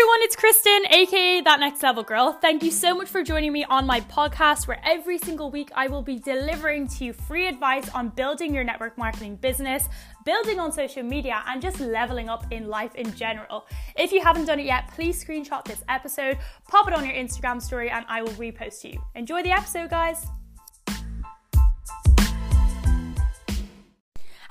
everyone, 0.00 0.22
it's 0.22 0.36
Kristen, 0.36 0.86
aka 0.88 1.42
That 1.42 1.60
Next 1.60 1.82
Level 1.82 2.02
Girl. 2.02 2.32
Thank 2.32 2.62
you 2.62 2.70
so 2.70 2.94
much 2.94 3.06
for 3.06 3.22
joining 3.22 3.52
me 3.52 3.64
on 3.64 3.84
my 3.86 4.00
podcast, 4.00 4.66
where 4.66 4.80
every 4.82 5.18
single 5.18 5.50
week 5.50 5.70
I 5.74 5.88
will 5.88 6.00
be 6.00 6.18
delivering 6.18 6.88
to 6.88 7.04
you 7.04 7.12
free 7.12 7.46
advice 7.46 7.86
on 7.90 8.08
building 8.08 8.54
your 8.54 8.64
network 8.64 8.96
marketing 8.96 9.36
business, 9.36 9.90
building 10.24 10.58
on 10.58 10.72
social 10.72 11.02
media, 11.02 11.42
and 11.46 11.60
just 11.60 11.80
leveling 11.80 12.30
up 12.30 12.50
in 12.50 12.68
life 12.68 12.94
in 12.94 13.14
general. 13.14 13.66
If 13.94 14.10
you 14.10 14.22
haven't 14.22 14.46
done 14.46 14.58
it 14.58 14.64
yet, 14.64 14.88
please 14.88 15.22
screenshot 15.22 15.66
this 15.66 15.84
episode, 15.86 16.38
pop 16.66 16.88
it 16.88 16.94
on 16.94 17.04
your 17.04 17.14
Instagram 17.14 17.60
story, 17.60 17.90
and 17.90 18.06
I 18.08 18.22
will 18.22 18.32
repost 18.32 18.80
to 18.82 18.92
you. 18.92 19.02
Enjoy 19.14 19.42
the 19.42 19.52
episode, 19.52 19.90
guys. 19.90 20.26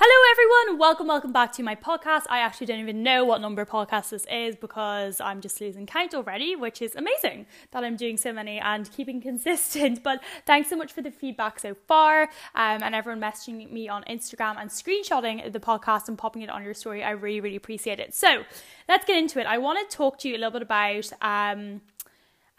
Hello, 0.02 0.31
everyone. 0.31 0.79
Welcome, 0.79 1.07
welcome 1.07 1.34
back 1.34 1.52
to 1.52 1.61
my 1.61 1.75
podcast. 1.75 2.21
I 2.29 2.39
actually 2.39 2.68
don't 2.68 2.79
even 2.79 3.04
know 3.04 3.25
what 3.25 3.41
number 3.41 3.66
podcast 3.66 4.11
this 4.11 4.25
is 4.31 4.55
because 4.55 5.20
I'm 5.20 5.41
just 5.41 5.59
losing 5.59 5.85
count 5.85 6.13
already, 6.13 6.55
which 6.55 6.81
is 6.81 6.95
amazing 6.95 7.48
that 7.72 7.84
I'm 7.84 7.98
doing 7.98 8.16
so 8.16 8.31
many 8.31 8.59
and 8.59 8.89
keeping 8.89 9.20
consistent. 9.30 10.02
But 10.02 10.23
thanks 10.45 10.70
so 10.70 10.77
much 10.77 10.94
for 10.94 11.02
the 11.02 11.12
feedback 11.12 11.59
so 11.59 11.73
far 11.85 12.30
um, 12.55 12.81
and 12.81 12.95
everyone 12.95 13.20
messaging 13.20 13.70
me 13.70 13.89
on 13.89 14.05
Instagram 14.05 14.55
and 14.58 14.70
screenshotting 14.70 15.52
the 15.52 15.59
podcast 15.59 16.08
and 16.08 16.17
popping 16.17 16.44
it 16.44 16.50
on 16.50 16.63
your 16.63 16.73
story. 16.73 17.03
I 17.03 17.11
really, 17.11 17.41
really 17.41 17.58
appreciate 17.58 18.00
it. 18.00 18.16
So 18.16 18.45
let's 18.88 19.03
get 19.03 19.17
into 19.17 19.41
it. 19.41 19.47
I 19.47 19.58
want 19.58 19.89
to 19.89 19.97
talk 19.97 20.17
to 20.20 20.30
you 20.30 20.36
a 20.36 20.39
little 20.39 20.52
bit 20.52 20.61
about. 20.61 21.11
Um, 21.22 21.81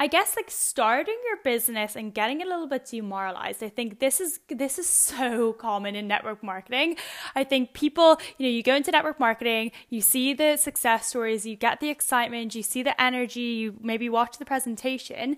I 0.01 0.07
guess 0.07 0.35
like 0.35 0.51
starting 0.51 1.19
your 1.27 1.37
business 1.45 1.95
and 1.95 2.15
getting 2.15 2.41
a 2.41 2.47
little 2.47 2.67
bit 2.67 2.87
demoralized. 2.87 3.63
I 3.63 3.69
think 3.69 3.99
this 4.01 4.19
is 4.19 4.41
this 4.49 4.79
is 4.79 4.89
so 5.11 5.53
common 5.53 5.95
in 5.95 6.09
network 6.09 6.43
marketing. 6.43 6.97
I 7.37 7.45
think 7.45 7.75
people, 7.75 8.19
you 8.39 8.47
know, 8.47 8.51
you 8.51 8.63
go 8.63 8.75
into 8.75 8.91
network 8.91 9.21
marketing, 9.21 9.73
you 9.91 10.01
see 10.01 10.33
the 10.33 10.57
success 10.57 11.07
stories, 11.07 11.45
you 11.45 11.55
get 11.55 11.81
the 11.81 11.91
excitement, 11.91 12.55
you 12.55 12.63
see 12.63 12.83
the 12.83 12.99
energy, 13.01 13.41
you 13.61 13.75
maybe 13.83 14.09
watch 14.09 14.39
the 14.39 14.47
presentation, 14.47 15.37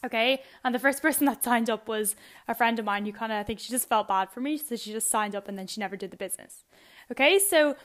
Okay. 0.04 0.42
And 0.64 0.74
the 0.74 0.78
first 0.78 1.02
person 1.02 1.26
that 1.26 1.44
signed 1.44 1.68
up 1.68 1.86
was 1.86 2.16
a 2.48 2.54
friend 2.54 2.78
of 2.78 2.84
mine 2.84 3.04
who 3.04 3.12
kind 3.12 3.32
of, 3.32 3.38
I 3.38 3.42
think 3.42 3.58
she 3.58 3.70
just 3.70 3.88
felt 3.88 4.08
bad 4.08 4.30
for 4.30 4.40
me. 4.40 4.56
So 4.56 4.76
she 4.76 4.92
just 4.92 5.10
signed 5.10 5.34
up 5.34 5.48
and 5.48 5.58
then 5.58 5.66
she 5.66 5.80
never 5.80 5.96
did 5.96 6.10
the 6.10 6.16
business. 6.16 6.64
Okay. 7.10 7.38
So, 7.38 7.76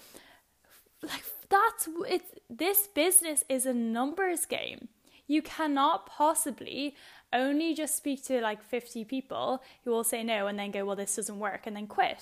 like, 1.01 1.23
that's 1.49 1.89
it. 2.07 2.41
This 2.49 2.87
business 2.87 3.43
is 3.49 3.65
a 3.65 3.73
numbers 3.73 4.45
game. 4.45 4.87
You 5.27 5.41
cannot 5.41 6.05
possibly 6.05 6.95
only 7.33 7.73
just 7.73 7.97
speak 7.97 8.23
to 8.25 8.39
like 8.41 8.63
50 8.63 9.03
people 9.05 9.61
who 9.83 9.91
will 9.91 10.03
say 10.03 10.23
no 10.23 10.47
and 10.47 10.57
then 10.57 10.71
go, 10.71 10.85
well, 10.85 10.95
this 10.95 11.15
doesn't 11.15 11.39
work 11.39 11.61
and 11.65 11.75
then 11.75 11.87
quit. 11.87 12.21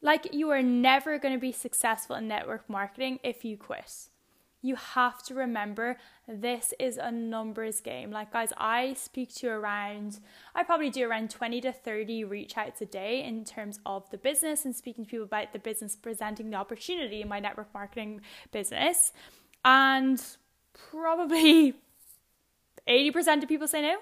Like, 0.00 0.32
you 0.32 0.50
are 0.50 0.62
never 0.62 1.18
going 1.18 1.34
to 1.34 1.40
be 1.40 1.50
successful 1.50 2.14
in 2.14 2.28
network 2.28 2.68
marketing 2.70 3.18
if 3.24 3.44
you 3.44 3.56
quit 3.56 4.08
you 4.60 4.74
have 4.74 5.22
to 5.22 5.34
remember 5.34 5.96
this 6.26 6.74
is 6.78 6.98
a 6.98 7.12
numbers 7.12 7.80
game. 7.80 8.10
Like, 8.10 8.32
guys, 8.32 8.52
I 8.56 8.94
speak 8.94 9.32
to 9.36 9.48
around, 9.48 10.18
I 10.54 10.64
probably 10.64 10.90
do 10.90 11.08
around 11.08 11.30
20 11.30 11.60
to 11.62 11.72
30 11.72 12.24
reach 12.24 12.56
outs 12.56 12.80
a 12.80 12.86
day 12.86 13.22
in 13.22 13.44
terms 13.44 13.78
of 13.86 14.10
the 14.10 14.18
business 14.18 14.64
and 14.64 14.74
speaking 14.74 15.04
to 15.04 15.10
people 15.10 15.24
about 15.24 15.52
the 15.52 15.58
business, 15.58 15.94
presenting 15.94 16.50
the 16.50 16.56
opportunity 16.56 17.22
in 17.22 17.28
my 17.28 17.38
network 17.38 17.72
marketing 17.72 18.20
business. 18.50 19.12
And 19.64 20.20
probably 20.90 21.74
80% 22.88 23.42
of 23.42 23.48
people 23.48 23.68
say 23.68 23.82
no. 23.82 23.98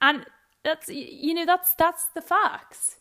And 0.00 0.24
that's, 0.64 0.88
you 0.88 1.34
know, 1.34 1.44
that's, 1.44 1.74
that's 1.74 2.06
the 2.14 2.22
facts. 2.22 2.96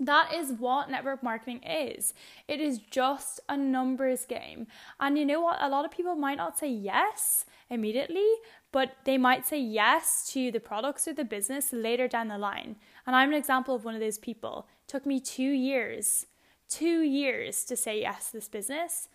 That 0.00 0.32
is 0.34 0.52
what 0.52 0.90
network 0.90 1.22
marketing 1.22 1.62
is. 1.62 2.14
It 2.48 2.60
is 2.60 2.78
just 2.78 3.40
a 3.48 3.56
numbers 3.56 4.24
game. 4.24 4.66
And 4.98 5.16
you 5.16 5.24
know 5.24 5.40
what? 5.40 5.58
A 5.60 5.68
lot 5.68 5.84
of 5.84 5.90
people 5.90 6.14
might 6.14 6.38
not 6.38 6.58
say 6.58 6.68
yes 6.68 7.44
immediately, 7.70 8.26
but 8.72 8.96
they 9.04 9.18
might 9.18 9.46
say 9.46 9.60
yes 9.60 10.28
to 10.32 10.50
the 10.50 10.60
products 10.60 11.06
or 11.06 11.14
the 11.14 11.24
business 11.24 11.72
later 11.72 12.08
down 12.08 12.28
the 12.28 12.38
line. 12.38 12.76
And 13.06 13.14
I'm 13.14 13.28
an 13.30 13.36
example 13.36 13.74
of 13.74 13.84
one 13.84 13.94
of 13.94 14.00
those 14.00 14.18
people. 14.18 14.66
It 14.82 14.88
took 14.88 15.06
me 15.06 15.20
two 15.20 15.42
years, 15.42 16.26
two 16.68 17.02
years 17.02 17.64
to 17.64 17.76
say 17.76 18.00
yes 18.00 18.26
to 18.26 18.38
this 18.38 18.48
business. 18.48 19.08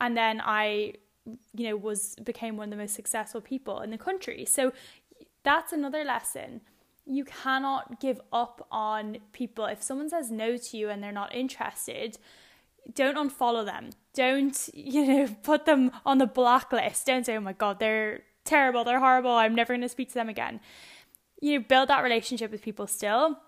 And 0.00 0.16
then 0.16 0.42
I, 0.44 0.94
you 1.54 1.68
know, 1.68 1.76
was 1.76 2.16
became 2.16 2.56
one 2.56 2.68
of 2.68 2.70
the 2.70 2.82
most 2.82 2.94
successful 2.94 3.40
people 3.40 3.80
in 3.80 3.90
the 3.90 3.98
country. 3.98 4.44
So 4.44 4.72
that's 5.42 5.72
another 5.72 6.04
lesson 6.04 6.62
you 7.06 7.24
cannot 7.24 8.00
give 8.00 8.20
up 8.32 8.66
on 8.70 9.18
people. 9.32 9.66
If 9.66 9.82
someone 9.82 10.10
says 10.10 10.30
no 10.30 10.56
to 10.56 10.76
you 10.76 10.90
and 10.90 11.02
they're 11.02 11.12
not 11.12 11.34
interested, 11.34 12.18
don't 12.94 13.16
unfollow 13.16 13.64
them. 13.64 13.90
Don't, 14.14 14.68
you 14.74 15.06
know, 15.06 15.28
put 15.42 15.66
them 15.66 15.92
on 16.04 16.18
the 16.18 16.26
blacklist. 16.26 17.06
Don't 17.06 17.24
say, 17.24 17.36
oh 17.36 17.40
my 17.40 17.52
God, 17.52 17.78
they're 17.78 18.22
terrible, 18.44 18.84
they're 18.84 19.00
horrible, 19.00 19.32
I'm 19.32 19.54
never 19.54 19.72
going 19.72 19.80
to 19.82 19.88
speak 19.88 20.08
to 20.08 20.14
them 20.14 20.28
again. 20.28 20.60
You 21.40 21.58
know, 21.58 21.64
build 21.68 21.88
that 21.88 22.02
relationship 22.02 22.50
with 22.50 22.62
people 22.62 22.86
still. 22.86 23.38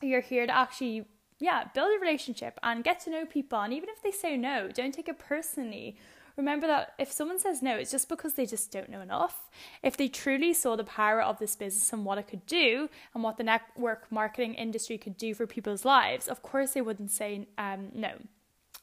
You're 0.00 0.20
here 0.20 0.46
to 0.46 0.56
actually, 0.56 1.06
yeah, 1.38 1.64
build 1.74 1.90
a 1.96 2.00
relationship 2.00 2.58
and 2.62 2.84
get 2.84 3.00
to 3.00 3.10
know 3.10 3.26
people. 3.26 3.60
And 3.60 3.72
even 3.72 3.88
if 3.88 4.02
they 4.02 4.10
say 4.10 4.36
no, 4.36 4.68
don't 4.68 4.92
take 4.92 5.08
it 5.08 5.18
personally 5.18 5.96
remember 6.36 6.66
that 6.66 6.94
if 6.98 7.10
someone 7.10 7.38
says 7.38 7.62
no, 7.62 7.76
it's 7.76 7.90
just 7.90 8.08
because 8.08 8.34
they 8.34 8.46
just 8.46 8.70
don't 8.70 8.88
know 8.88 9.00
enough. 9.00 9.48
If 9.82 9.96
they 9.96 10.08
truly 10.08 10.54
saw 10.54 10.76
the 10.76 10.84
power 10.84 11.20
of 11.22 11.38
this 11.38 11.56
business 11.56 11.92
and 11.92 12.04
what 12.04 12.18
it 12.18 12.28
could 12.28 12.46
do 12.46 12.88
and 13.14 13.22
what 13.22 13.36
the 13.36 13.44
network 13.44 14.10
marketing 14.10 14.54
industry 14.54 14.98
could 14.98 15.16
do 15.16 15.34
for 15.34 15.46
people's 15.46 15.84
lives, 15.84 16.28
of 16.28 16.42
course 16.42 16.72
they 16.72 16.80
wouldn't 16.80 17.10
say 17.10 17.46
um, 17.58 17.88
no. 17.94 18.12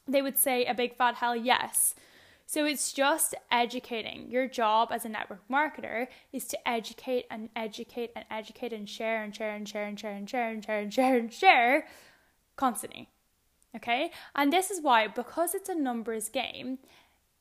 They 0.06 0.22
would 0.22 0.38
say 0.38 0.64
a 0.64 0.74
big 0.74 0.96
fat 0.96 1.16
hell 1.16 1.36
yes. 1.36 1.94
So 2.46 2.64
it's 2.64 2.92
just 2.92 3.36
educating. 3.52 4.28
Your 4.28 4.48
job 4.48 4.88
as 4.90 5.04
a 5.04 5.08
network 5.08 5.46
marketer 5.48 6.08
is 6.32 6.46
to 6.46 6.68
educate 6.68 7.26
and 7.30 7.48
educate 7.54 8.10
and 8.16 8.24
educate 8.28 8.72
and 8.72 8.88
share 8.88 9.22
and 9.22 9.34
share 9.34 9.54
and 9.54 9.68
share 9.68 9.84
and 9.84 9.98
share 9.98 10.16
and 10.16 10.28
share 10.28 10.48
and 10.48 10.64
share 10.64 10.80
and 10.80 10.92
share 10.92 11.16
and 11.16 11.32
share 11.32 11.86
constantly. 12.56 13.08
Okay? 13.76 14.10
And 14.34 14.52
this 14.52 14.70
is 14.72 14.82
why, 14.82 15.06
because 15.06 15.54
it's 15.54 15.68
a 15.68 15.76
numbers 15.76 16.28
game, 16.28 16.78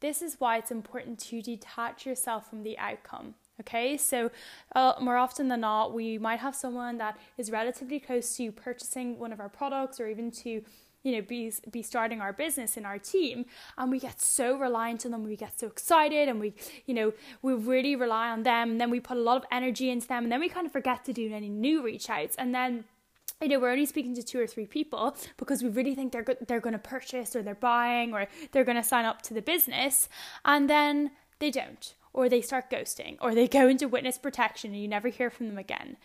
this 0.01 0.21
is 0.21 0.39
why 0.39 0.57
it's 0.57 0.71
important 0.71 1.19
to 1.19 1.41
detach 1.41 2.05
yourself 2.05 2.49
from 2.49 2.63
the 2.63 2.77
outcome. 2.77 3.35
Okay, 3.61 3.97
so 3.97 4.31
uh, 4.73 4.93
more 5.01 5.17
often 5.17 5.49
than 5.49 5.61
not, 5.61 5.93
we 5.93 6.17
might 6.17 6.39
have 6.39 6.55
someone 6.55 6.97
that 6.99 7.17
is 7.37 7.51
relatively 7.51 7.99
close 7.99 8.37
to 8.37 8.51
purchasing 8.53 9.19
one 9.19 9.33
of 9.33 9.41
our 9.41 9.49
products 9.49 9.99
or 9.99 10.07
even 10.07 10.31
to 10.31 10.63
you 11.03 11.13
know 11.13 11.21
be 11.21 11.51
be 11.71 11.81
starting 11.81 12.19
our 12.21 12.33
business 12.33 12.75
in 12.75 12.85
our 12.85 12.99
team 12.99 13.45
and 13.77 13.89
we 13.89 13.99
get 13.99 14.19
so 14.21 14.57
reliant 14.57 15.05
on 15.05 15.11
them 15.11 15.23
we 15.23 15.35
get 15.35 15.57
so 15.57 15.67
excited 15.67 16.27
and 16.27 16.39
we 16.39 16.53
you 16.85 16.93
know 16.93 17.13
we 17.41 17.53
really 17.53 17.95
rely 17.95 18.29
on 18.29 18.43
them 18.43 18.71
and 18.71 18.81
then 18.81 18.89
we 18.89 18.99
put 18.99 19.15
a 19.15 19.21
lot 19.21 19.37
of 19.37 19.45
energy 19.51 19.89
into 19.89 20.07
them 20.07 20.23
and 20.23 20.31
then 20.31 20.41
we 20.41 20.49
kind 20.49 20.65
of 20.65 20.73
forget 20.73 21.05
to 21.05 21.13
do 21.13 21.33
any 21.33 21.47
new 21.47 21.81
reach 21.81 22.09
outs 22.09 22.35
and 22.35 22.53
then 22.53 22.83
you 23.41 23.47
know, 23.47 23.59
we're 23.59 23.71
only 23.71 23.85
speaking 23.85 24.15
to 24.15 24.23
two 24.23 24.39
or 24.39 24.47
three 24.47 24.65
people 24.65 25.15
because 25.37 25.63
we 25.63 25.69
really 25.69 25.95
think 25.95 26.11
they're 26.11 26.23
go- 26.23 26.35
they're 26.47 26.59
going 26.59 26.73
to 26.73 26.79
purchase 26.79 27.35
or 27.35 27.41
they're 27.41 27.55
buying 27.55 28.13
or 28.13 28.27
they're 28.51 28.65
going 28.65 28.77
to 28.77 28.83
sign 28.83 29.05
up 29.05 29.21
to 29.23 29.33
the 29.33 29.41
business, 29.41 30.09
and 30.43 30.69
then 30.69 31.11
they 31.39 31.51
don't, 31.51 31.95
or 32.11 32.27
they 32.27 32.41
start 32.41 32.69
ghosting, 32.69 33.17
or 33.21 33.33
they 33.33 33.47
go 33.47 33.67
into 33.67 33.87
witness 33.87 34.17
protection 34.17 34.73
and 34.73 34.81
you 34.81 34.87
never 34.87 35.07
hear 35.07 35.29
from 35.29 35.47
them 35.47 35.57
again. 35.57 35.97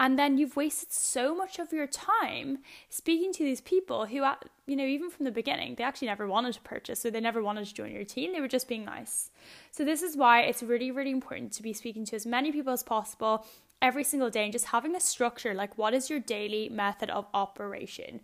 And 0.00 0.16
then 0.16 0.38
you've 0.38 0.56
wasted 0.56 0.92
so 0.92 1.34
much 1.34 1.58
of 1.58 1.72
your 1.72 1.88
time 1.88 2.58
speaking 2.88 3.32
to 3.32 3.42
these 3.42 3.60
people 3.60 4.06
who, 4.06 4.24
you 4.66 4.76
know, 4.76 4.84
even 4.84 5.10
from 5.10 5.24
the 5.24 5.32
beginning, 5.32 5.74
they 5.74 5.82
actually 5.82 6.06
never 6.06 6.28
wanted 6.28 6.54
to 6.54 6.60
purchase, 6.60 7.00
so 7.00 7.10
they 7.10 7.20
never 7.20 7.42
wanted 7.42 7.66
to 7.66 7.74
join 7.74 7.90
your 7.90 8.04
team. 8.04 8.32
They 8.32 8.40
were 8.40 8.46
just 8.46 8.68
being 8.68 8.84
nice. 8.84 9.30
So, 9.72 9.84
this 9.84 10.02
is 10.02 10.16
why 10.16 10.42
it's 10.42 10.62
really, 10.62 10.92
really 10.92 11.10
important 11.10 11.52
to 11.54 11.62
be 11.62 11.72
speaking 11.72 12.04
to 12.06 12.16
as 12.16 12.26
many 12.26 12.52
people 12.52 12.72
as 12.72 12.84
possible 12.84 13.44
every 13.80 14.04
single 14.04 14.30
day 14.30 14.44
and 14.44 14.52
just 14.52 14.66
having 14.66 14.94
a 14.94 15.00
structure 15.00 15.54
like 15.54 15.78
what 15.78 15.94
is 15.94 16.10
your 16.10 16.20
daily 16.20 16.68
method 16.68 17.10
of 17.10 17.26
operation? 17.34 18.20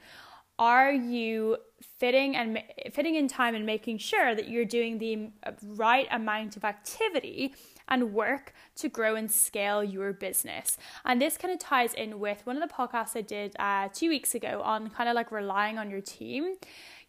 Are 0.59 0.93
you 0.93 1.57
fitting 1.99 2.37
and 2.37 2.63
fitting 2.93 3.17
in 3.17 3.27
time 3.27 3.57
and 3.57 3.67
making 3.67 3.99
sure 3.99 4.37
that 4.37 4.49
you're 4.49 4.65
doing 4.65 4.99
the 4.99 5.31
right 5.65 6.07
amount 6.13 6.57
of 6.57 6.65
activity 6.65 7.55
and 7.89 8.15
work 8.15 8.55
to 8.77 8.89
grow 8.89 9.17
and 9.17 9.29
scale 9.29 9.83
your 9.83 10.13
business? 10.13 10.79
And 11.05 11.21
this 11.21 11.37
kind 11.37 11.53
of 11.53 11.59
ties 11.59 11.93
in 11.93 12.21
with 12.21 12.47
one 12.47 12.61
of 12.61 12.69
the 12.69 12.73
podcasts 12.73 13.17
i 13.17 13.21
did 13.21 13.57
uh, 13.59 13.89
two 13.93 14.09
weeks 14.09 14.35
ago 14.35 14.63
on 14.65 14.91
kind 14.91 15.09
of 15.09 15.17
like 15.17 15.33
relying 15.33 15.77
on 15.77 15.91
your 15.91 16.01
team. 16.01 16.55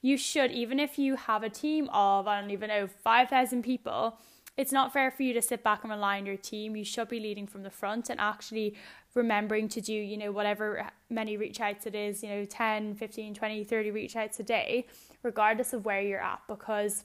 You 0.02 0.18
should 0.18 0.52
even 0.52 0.80
if 0.80 0.98
you 0.98 1.16
have 1.16 1.44
a 1.44 1.50
team 1.50 1.88
of 1.94 2.28
i 2.28 2.40
don't 2.40 2.52
even 2.52 2.70
know 2.70 2.88
5000 2.88 3.64
people 3.64 4.18
it's 4.58 4.72
not 4.72 4.94
fair 4.94 5.12
for 5.12 5.24
you 5.24 5.34
to 5.34 5.42
sit 5.42 5.64
back 5.64 5.84
and 5.84 5.92
rely 5.92 6.18
on 6.18 6.26
your 6.26 6.38
team. 6.38 6.76
You 6.76 6.86
should 6.86 7.10
be 7.10 7.20
leading 7.20 7.48
from 7.48 7.64
the 7.64 7.70
front 7.70 8.10
and 8.10 8.20
actually 8.20 8.76
remembering 9.14 9.68
to 9.70 9.82
do, 9.82 9.94
you 9.94 10.18
know, 10.18 10.32
whatever 10.32 10.90
many 11.10 11.38
reach 11.38 11.60
outs 11.60 11.86
it 11.86 11.96
is, 11.96 12.24
you 12.24 12.30
know, 12.30 12.46
10, 12.46 12.96
15, 12.96 13.34
20, 13.34 13.64
30 13.64 13.92
reach 13.92 14.16
outs 14.16 14.40
a 14.40 14.44
day, 14.44 14.88
regardless 15.24 15.74
of 15.74 15.86
where 15.86 16.02
you're 16.02 16.22
at, 16.22 16.42
because 16.48 17.04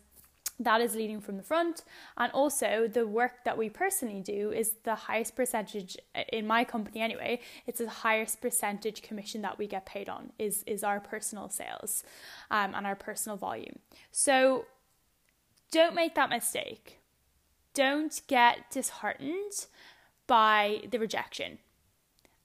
that 0.61 0.81
is 0.81 0.95
leading 0.95 1.21
from 1.21 1.39
the 1.39 1.43
front. 1.43 1.83
And 2.17 2.31
also, 2.33 2.87
the 2.87 3.07
work 3.07 3.45
that 3.45 3.57
we 3.57 3.69
personally 3.69 4.21
do 4.21 4.53
is 4.53 4.75
the 4.85 4.95
highest 4.95 5.35
percentage 5.35 5.97
in 6.33 6.47
my 6.47 6.65
company 6.65 7.01
anyway. 7.01 7.41
It's 7.67 7.79
the 7.79 7.89
highest 7.89 8.41
percentage 8.41 9.03
commission 9.03 9.43
that 9.43 9.59
we 9.59 9.67
get 9.67 9.87
paid 9.87 10.09
on 10.09 10.33
is 10.39 10.63
is 10.65 10.85
our 10.85 11.01
personal 11.01 11.49
sales, 11.49 12.05
um, 12.51 12.75
and 12.75 12.87
our 12.87 12.97
personal 12.97 13.37
volume. 13.37 13.79
So, 14.13 14.67
don't 15.73 15.95
make 15.95 16.15
that 16.15 16.31
mistake 16.31 17.00
don't 17.75 18.21
get 18.27 18.71
disheartened 18.71 19.67
by 20.27 20.83
the 20.91 20.99
rejection. 20.99 21.59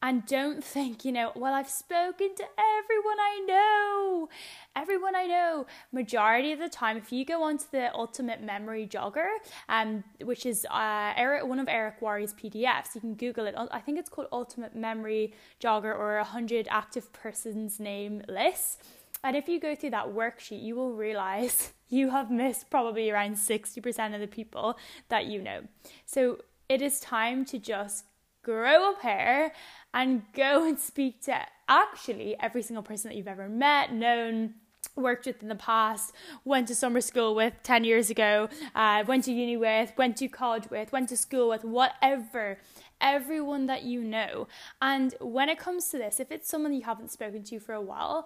And 0.02 0.24
don't 0.28 0.64
think, 0.64 1.04
you 1.04 1.12
know, 1.12 1.32
well, 1.36 1.54
I've 1.54 1.70
spoken 1.70 2.36
to 2.36 2.44
everyone 2.44 3.18
I 3.20 3.44
know. 3.48 4.30
Everyone 4.76 5.16
I 5.16 5.26
know. 5.26 5.66
Majority 5.92 6.52
of 6.52 6.60
the 6.60 6.70
time, 6.70 6.96
if 6.96 7.12
you 7.12 7.26
go 7.26 7.42
onto 7.42 7.66
the 7.72 7.92
Ultimate 7.96 8.44
Memory 8.44 8.88
Jogger, 8.88 9.26
um, 9.68 10.04
which 10.22 10.46
is 10.46 10.68
uh, 10.70 11.14
Eric, 11.16 11.48
one 11.48 11.58
of 11.58 11.68
Eric 11.68 12.02
Worre's 12.02 12.34
PDFs, 12.36 12.94
you 12.94 13.02
can 13.02 13.16
Google 13.16 13.48
it. 13.48 13.56
I 13.72 13.80
think 13.80 13.98
it's 13.98 14.10
called 14.10 14.28
Ultimate 14.32 14.76
Memory 14.76 15.34
Jogger 15.60 15.98
or 15.98 16.18
100 16.18 16.68
Active 16.70 17.12
Persons 17.12 17.80
Name 17.80 18.22
List 18.28 18.84
and 19.24 19.36
if 19.36 19.48
you 19.48 19.60
go 19.60 19.76
through 19.76 19.92
that 19.92 20.08
worksheet, 20.08 20.62
you 20.62 20.76
will 20.76 20.94
realize 20.94 21.74
you 21.90 22.10
have 22.12 22.30
missed 22.30 22.70
probably 22.70 23.10
around 23.10 23.36
60% 23.36 24.14
of 24.14 24.20
the 24.20 24.28
people 24.28 24.78
that 25.10 25.26
you 25.26 25.42
know. 25.42 25.62
So 26.06 26.40
it 26.70 26.82
is 26.82 27.00
time 27.00 27.46
to 27.46 27.60
just 27.60 28.06
grow 28.44 28.92
a 28.92 28.96
pair 28.96 29.54
and 29.94 30.24
go 30.34 30.64
and 30.68 30.80
speak 30.80 31.22
to 31.24 31.40
actually 31.68 32.36
every 32.40 32.62
single 32.62 32.84
person 32.84 33.10
that 33.10 33.18
you've 33.18 33.28
ever 33.28 33.50
met, 33.50 33.92
known, 33.92 34.54
worked 34.96 35.26
with 35.26 35.42
in 35.42 35.50
the 35.50 35.56
past, 35.56 36.14
went 36.44 36.68
to 36.68 36.76
summer 36.76 37.02
school 37.02 37.36
with 37.36 37.54
10 37.64 37.84
years 37.84 38.10
ago, 38.10 38.48
uh, 38.76 39.04
went 39.08 39.26
to 39.26 39.32
uni 39.32 39.58
with, 39.58 39.92
went 39.98 40.18
to 40.18 40.28
college 40.28 40.70
with, 40.70 40.92
went 40.92 41.10
to 41.10 41.18
school 41.18 41.50
with, 41.50 41.64
whatever. 41.64 42.60
Everyone 43.02 43.66
that 43.66 43.84
you 43.84 44.02
know. 44.02 44.48
And 44.82 45.14
when 45.20 45.50
it 45.50 45.60
comes 45.60 45.90
to 45.90 45.98
this, 45.98 46.20
if 46.20 46.32
it's 46.32 46.48
someone 46.48 46.74
you 46.74 46.84
haven't 46.84 47.12
spoken 47.12 47.44
to 47.44 47.60
for 47.60 47.74
a 47.74 47.82
while, 47.82 48.26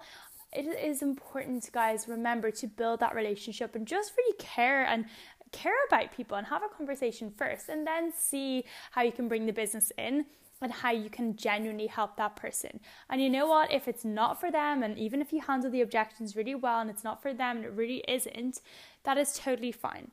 it 0.52 0.66
is 0.66 1.02
important, 1.02 1.70
guys, 1.72 2.08
remember 2.08 2.50
to 2.50 2.66
build 2.66 3.00
that 3.00 3.14
relationship 3.14 3.74
and 3.74 3.86
just 3.86 4.12
really 4.16 4.36
care 4.38 4.84
and 4.84 5.06
care 5.52 5.74
about 5.88 6.12
people 6.12 6.36
and 6.36 6.46
have 6.46 6.62
a 6.62 6.68
conversation 6.68 7.32
first 7.36 7.68
and 7.68 7.86
then 7.86 8.12
see 8.16 8.64
how 8.92 9.02
you 9.02 9.12
can 9.12 9.28
bring 9.28 9.46
the 9.46 9.52
business 9.52 9.92
in 9.98 10.26
and 10.62 10.72
how 10.72 10.90
you 10.90 11.08
can 11.08 11.36
genuinely 11.36 11.86
help 11.86 12.16
that 12.16 12.36
person. 12.36 12.80
And 13.08 13.22
you 13.22 13.30
know 13.30 13.46
what? 13.46 13.72
If 13.72 13.88
it's 13.88 14.04
not 14.04 14.38
for 14.38 14.50
them, 14.50 14.82
and 14.82 14.98
even 14.98 15.22
if 15.22 15.32
you 15.32 15.40
handle 15.40 15.70
the 15.70 15.80
objections 15.80 16.36
really 16.36 16.54
well 16.54 16.80
and 16.80 16.90
it's 16.90 17.04
not 17.04 17.22
for 17.22 17.32
them 17.32 17.58
and 17.58 17.64
it 17.64 17.72
really 17.72 18.04
isn't, 18.06 18.60
that 19.04 19.16
is 19.16 19.32
totally 19.32 19.72
fine 19.72 20.10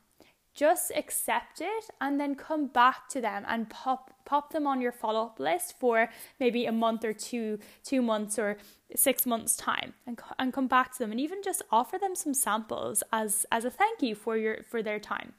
just 0.58 0.92
accept 0.96 1.62
it 1.62 1.86
and 2.02 2.20
then 2.20 2.34
come 2.34 2.66
back 2.66 3.08
to 3.08 3.22
them 3.22 3.46
and 3.48 3.70
pop 3.70 4.12
pop 4.26 4.52
them 4.52 4.66
on 4.66 4.82
your 4.82 4.92
follow-up 4.92 5.40
list 5.40 5.76
for 5.80 6.10
maybe 6.40 6.66
a 6.66 6.72
month 6.72 7.06
or 7.06 7.14
two 7.14 7.60
two 7.84 8.02
months 8.02 8.40
or 8.40 8.58
six 8.96 9.26
months 9.26 9.56
time 9.56 9.94
and, 10.08 10.20
and 10.40 10.52
come 10.52 10.68
back 10.68 10.92
to 10.92 11.00
them 11.00 11.12
and 11.12 11.20
even 11.20 11.44
just 11.44 11.62
offer 11.72 12.00
them 12.00 12.16
some 12.16 12.34
samples 12.34 13.04
as 13.14 13.46
as 13.52 13.66
a 13.66 13.70
thank 13.70 14.02
you 14.02 14.16
for 14.16 14.36
your 14.36 14.64
for 14.68 14.82
their 14.82 15.00
time 15.00 15.32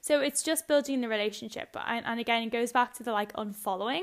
so 0.00 0.20
it's 0.20 0.42
just 0.42 0.66
building 0.66 1.00
the 1.00 1.08
relationship 1.08 1.74
and, 1.86 2.04
and 2.04 2.18
again 2.18 2.42
it 2.42 2.50
goes 2.50 2.72
back 2.72 2.92
to 2.92 3.04
the 3.04 3.12
like 3.12 3.32
unfollowing 3.34 4.02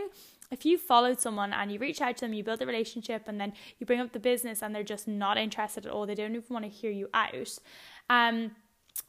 if 0.51 0.65
you 0.65 0.77
followed 0.77 1.19
someone 1.19 1.53
and 1.53 1.71
you 1.71 1.79
reach 1.79 2.01
out 2.01 2.17
to 2.17 2.25
them, 2.25 2.33
you 2.33 2.43
build 2.43 2.61
a 2.61 2.65
relationship, 2.65 3.23
and 3.27 3.39
then 3.39 3.53
you 3.79 3.85
bring 3.85 4.01
up 4.01 4.11
the 4.11 4.19
business 4.19 4.61
and 4.61 4.75
they're 4.75 4.83
just 4.83 5.07
not 5.07 5.37
interested 5.37 5.85
at 5.85 5.91
all, 5.93 6.05
they 6.05 6.13
don't 6.13 6.35
even 6.35 6.43
want 6.49 6.65
to 6.65 6.69
hear 6.69 6.91
you 6.91 7.07
out. 7.13 7.57
Um, 8.09 8.51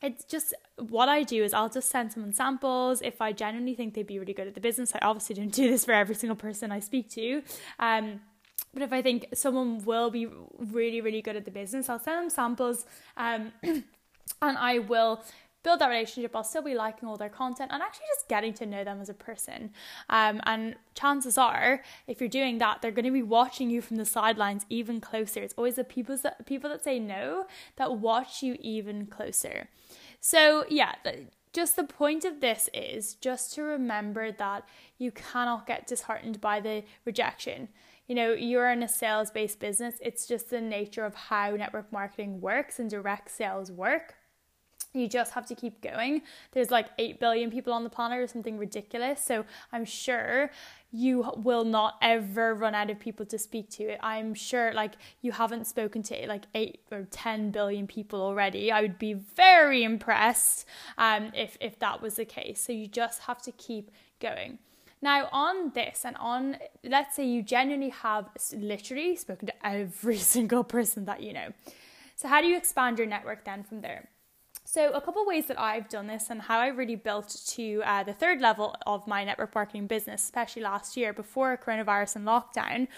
it's 0.03 0.25
just 0.25 0.55
what 0.79 1.09
I 1.09 1.23
do 1.23 1.45
is 1.45 1.55
I'll 1.55 1.69
just 1.69 1.91
send 1.91 2.13
someone 2.13 2.33
samples 2.33 3.03
if 3.03 3.21
I 3.21 3.33
genuinely 3.33 3.75
think 3.75 3.95
they'd 3.95 4.07
be 4.07 4.19
really 4.19 4.33
good 4.33 4.49
at 4.49 4.55
the 4.55 4.61
business. 4.61 4.93
I 4.95 4.99
obviously 5.03 5.37
don't 5.37 5.53
do 5.53 5.71
this 5.71 5.85
for 5.85 5.93
every 5.93 6.15
single 6.15 6.37
person 6.37 6.73
I 6.73 6.81
speak 6.81 7.11
to. 7.11 7.43
Um, 7.79 8.21
but 8.75 8.83
if 8.83 8.93
I 8.93 9.03
think 9.03 9.27
someone 9.35 9.85
will 9.85 10.11
be 10.11 10.27
really, 10.59 11.01
really 11.01 11.23
good 11.23 11.37
at 11.37 11.45
the 11.45 11.51
business, 11.51 11.89
I'll 11.89 11.99
send 11.99 12.23
them 12.23 12.31
samples 12.31 12.87
um, 13.17 13.53
and 13.63 13.85
I 14.43 14.79
will 14.79 15.23
build 15.63 15.81
that 15.81 15.89
relationship. 15.89 16.35
I'll 16.35 16.45
still 16.45 16.63
be 16.63 16.75
liking 16.75 17.09
all 17.09 17.17
their 17.17 17.29
content 17.29 17.71
and 17.73 17.83
actually 17.83 18.07
just 18.15 18.29
getting 18.29 18.53
to 18.55 18.67
know 18.67 18.85
them 18.85 19.01
as 19.01 19.09
a 19.09 19.15
person. 19.15 19.71
Um, 20.09 20.41
and 20.45 20.77
chances 20.95 21.39
are, 21.39 21.83
if 22.07 22.21
you're 22.21 22.29
doing 22.29 22.59
that, 22.59 22.83
they're 22.83 22.91
going 22.91 23.05
to 23.05 23.11
be 23.11 23.23
watching 23.23 23.71
you 23.71 23.81
from 23.81 23.97
the 23.97 24.05
sidelines 24.05 24.67
even 24.69 25.01
closer. 25.01 25.41
It's 25.41 25.55
always 25.57 25.77
the 25.77 25.85
people 25.85 26.17
that 26.19 26.47
people 26.47 26.71
that 26.71 26.85
say 26.85 26.99
no 26.99 27.47
that 27.77 27.99
watch 27.99 28.43
you 28.43 28.57
even 28.61 29.07
closer. 29.07 29.69
So 30.21 30.65
yeah. 30.69 30.95
just 31.53 31.77
the 31.77 31.85
point 31.85 32.25
of 32.25 32.41
this 32.41 32.71
is 32.73 33.15
just 33.15 33.55
to 33.55 33.63
remember 33.63 34.33
that 34.33 34.67
you 34.99 35.11
cannot 35.11 35.67
get 35.67 35.87
disheartened 35.87 36.41
by 36.41 36.61
the 36.61 36.85
rejection. 37.05 37.69
You 38.07 38.15
know, 38.15 38.33
you're 38.33 38.71
in 38.71 38.83
a 38.83 38.89
sales 38.89 39.31
based 39.31 39.61
business, 39.61 39.97
it's 40.01 40.27
just 40.27 40.51
the 40.51 40.61
nature 40.61 41.05
of 41.05 41.15
how 41.15 41.51
network 41.51 41.93
marketing 41.93 42.41
works 42.41 42.79
and 42.79 42.91
direct 42.91 43.31
sales 43.31 43.71
work 43.71 44.17
you 44.95 45.09
just 45.09 45.33
have 45.33 45.47
to 45.47 45.55
keep 45.55 45.81
going. 45.81 46.23
There's 46.53 46.71
like 46.71 46.89
8 46.99 47.19
billion 47.19 47.51
people 47.51 47.73
on 47.73 47.85
the 47.85 47.91
planet 47.91 48.19
or 48.19 48.27
something 48.27 48.59
ridiculous. 48.59 49.25
So 49.25 49.45
I'm 49.73 49.85
sure 49.85 50.51
you 50.93 51.33
will 51.37 51.65
not 51.65 51.97
ever 52.03 52.55
run 52.55 52.75
out 52.75 52.91
of 52.91 52.99
people 52.99 53.25
to 53.27 53.39
speak 53.39 53.71
to. 53.71 54.05
I'm 54.05 54.35
sure 54.35 54.73
like 54.75 54.93
you 55.23 55.33
haven't 55.33 55.67
spoken 55.67 56.03
to 56.05 56.27
like 56.27 56.45
8 56.55 56.81
or 56.91 57.07
10 57.11 57.51
billion 57.51 57.87
people 57.87 58.21
already. 58.21 58.71
I 58.71 58.83
would 58.83 58.99
be 58.99 59.15
very 59.15 59.83
impressed 59.83 60.67
um, 60.99 61.33
if, 61.35 61.57
if 61.61 61.79
that 61.79 62.03
was 62.03 62.15
the 62.15 62.27
case. 62.27 62.61
So 62.61 62.73
you 62.73 62.87
just 62.87 63.23
have 63.23 63.41
to 63.43 63.53
keep 63.53 63.91
going. 64.21 64.59
Now, 65.01 65.29
on 65.33 65.73
this 65.75 66.05
and 66.05 66.17
on, 66.19 66.59
let's 66.85 67.17
say 67.17 67.27
you 67.27 67.43
genuinely 67.43 67.89
have 67.89 68.29
literally 68.55 69.17
spoken 69.17 69.49
to 69.49 69.67
every 69.67 70.17
single 70.35 70.63
person 70.63 71.07
that 71.07 71.23
you 71.23 71.33
know. 71.33 71.49
So, 72.15 72.29
how 72.29 72.41
do 72.41 72.47
you 72.47 72.57
expand 72.57 72.99
your 72.99 73.09
network 73.09 73.45
then 73.45 73.65
from 73.65 73.81
there? 73.81 74.09
So, 74.73 74.91
a 74.93 75.03
couple 75.03 75.27
ways 75.27 75.49
that 75.49 75.61
I've 75.61 75.91
done 75.91 76.07
this 76.07 76.31
and 76.31 76.41
how 76.41 76.59
I 76.59 76.69
really 76.69 76.97
built 76.97 77.43
to 77.49 77.83
uh, 77.85 78.05
the 78.05 78.15
third 78.15 78.41
level 78.41 78.75
of 78.87 79.07
my 79.07 79.23
network 79.23 79.55
marketing 79.55 79.87
business, 79.87 80.23
especially 80.23 80.63
last 80.63 80.97
year 80.97 81.13
before 81.13 81.59
coronavirus 81.59 82.17
and 82.17 82.27
lockdown, 82.27 82.89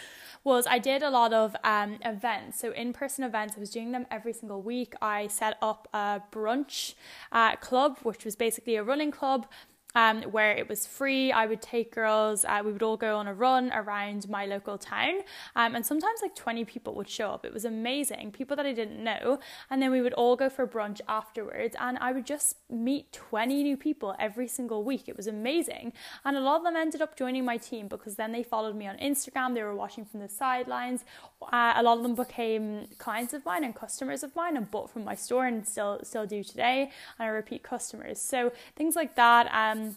was 0.45 0.69
I 0.69 0.78
did 0.78 1.02
a 1.02 1.11
lot 1.11 1.33
of 1.33 1.57
um, 1.64 1.99
events. 2.04 2.61
So, 2.61 2.71
in 2.71 2.93
person 2.93 3.25
events, 3.25 3.54
I 3.57 3.59
was 3.59 3.71
doing 3.71 3.90
them 3.90 4.07
every 4.09 4.33
single 4.33 4.62
week. 4.62 4.95
I 5.02 5.26
set 5.26 5.59
up 5.61 5.88
a 5.93 6.23
brunch 6.31 6.95
uh, 7.33 7.57
club, 7.57 7.99
which 8.04 8.25
was 8.25 8.37
basically 8.37 8.76
a 8.76 8.85
running 8.85 9.11
club 9.11 9.49
um, 9.94 10.22
where 10.22 10.52
it 10.52 10.68
was 10.68 10.86
free. 10.86 11.32
I 11.32 11.46
would 11.46 11.62
take 11.62 11.94
girls, 11.94 12.44
uh, 12.44 12.62
we 12.64 12.72
would 12.72 12.82
all 12.82 12.96
go 12.96 13.16
on 13.16 13.26
a 13.26 13.34
run 13.34 13.72
around 13.72 14.28
my 14.28 14.46
local 14.46 14.78
town, 14.78 15.20
um, 15.56 15.74
and 15.74 15.84
sometimes 15.86 16.20
like 16.22 16.34
20 16.34 16.64
people 16.64 16.94
would 16.94 17.08
show 17.08 17.30
up. 17.30 17.44
It 17.44 17.52
was 17.52 17.64
amazing, 17.64 18.32
people 18.32 18.56
that 18.56 18.66
I 18.66 18.72
didn't 18.72 19.02
know, 19.02 19.38
and 19.70 19.80
then 19.80 19.90
we 19.90 20.00
would 20.00 20.12
all 20.14 20.36
go 20.36 20.48
for 20.48 20.66
brunch 20.66 21.00
afterwards, 21.08 21.76
and 21.78 21.98
I 21.98 22.12
would 22.12 22.26
just 22.26 22.56
meet 22.70 23.12
20 23.12 23.62
new 23.62 23.76
people 23.76 24.14
every 24.18 24.48
single 24.48 24.84
week. 24.84 25.08
It 25.08 25.16
was 25.16 25.26
amazing, 25.26 25.92
and 26.24 26.36
a 26.36 26.40
lot 26.40 26.58
of 26.58 26.64
them 26.64 26.76
ended 26.76 27.00
up 27.02 27.16
joining 27.16 27.44
my 27.44 27.56
team 27.56 27.88
because 27.88 28.16
then 28.16 28.32
they 28.32 28.42
followed 28.42 28.76
me 28.76 28.86
on 28.86 28.96
Instagram, 28.98 29.54
they 29.54 29.62
were 29.62 29.74
watching 29.74 30.04
from 30.04 30.20
the 30.20 30.28
sidelines. 30.28 31.04
Uh, 31.52 31.74
a 31.76 31.82
lot 31.82 31.98
of 31.98 32.02
them 32.02 32.14
became 32.14 32.86
clients 32.98 33.34
of 33.34 33.44
mine 33.44 33.64
and 33.64 33.74
customers 33.74 34.22
of 34.22 34.34
mine 34.34 34.56
and 34.56 34.70
bought 34.70 34.90
from 34.90 35.04
my 35.04 35.14
store 35.14 35.46
and 35.46 35.66
still 35.66 36.00
still 36.02 36.26
do 36.26 36.42
today 36.42 36.90
and 37.18 37.28
are 37.28 37.34
repeat 37.34 37.62
customers. 37.62 38.20
So 38.20 38.52
things 38.76 38.96
like 38.96 39.14
that. 39.16 39.48
Um, 39.85 39.97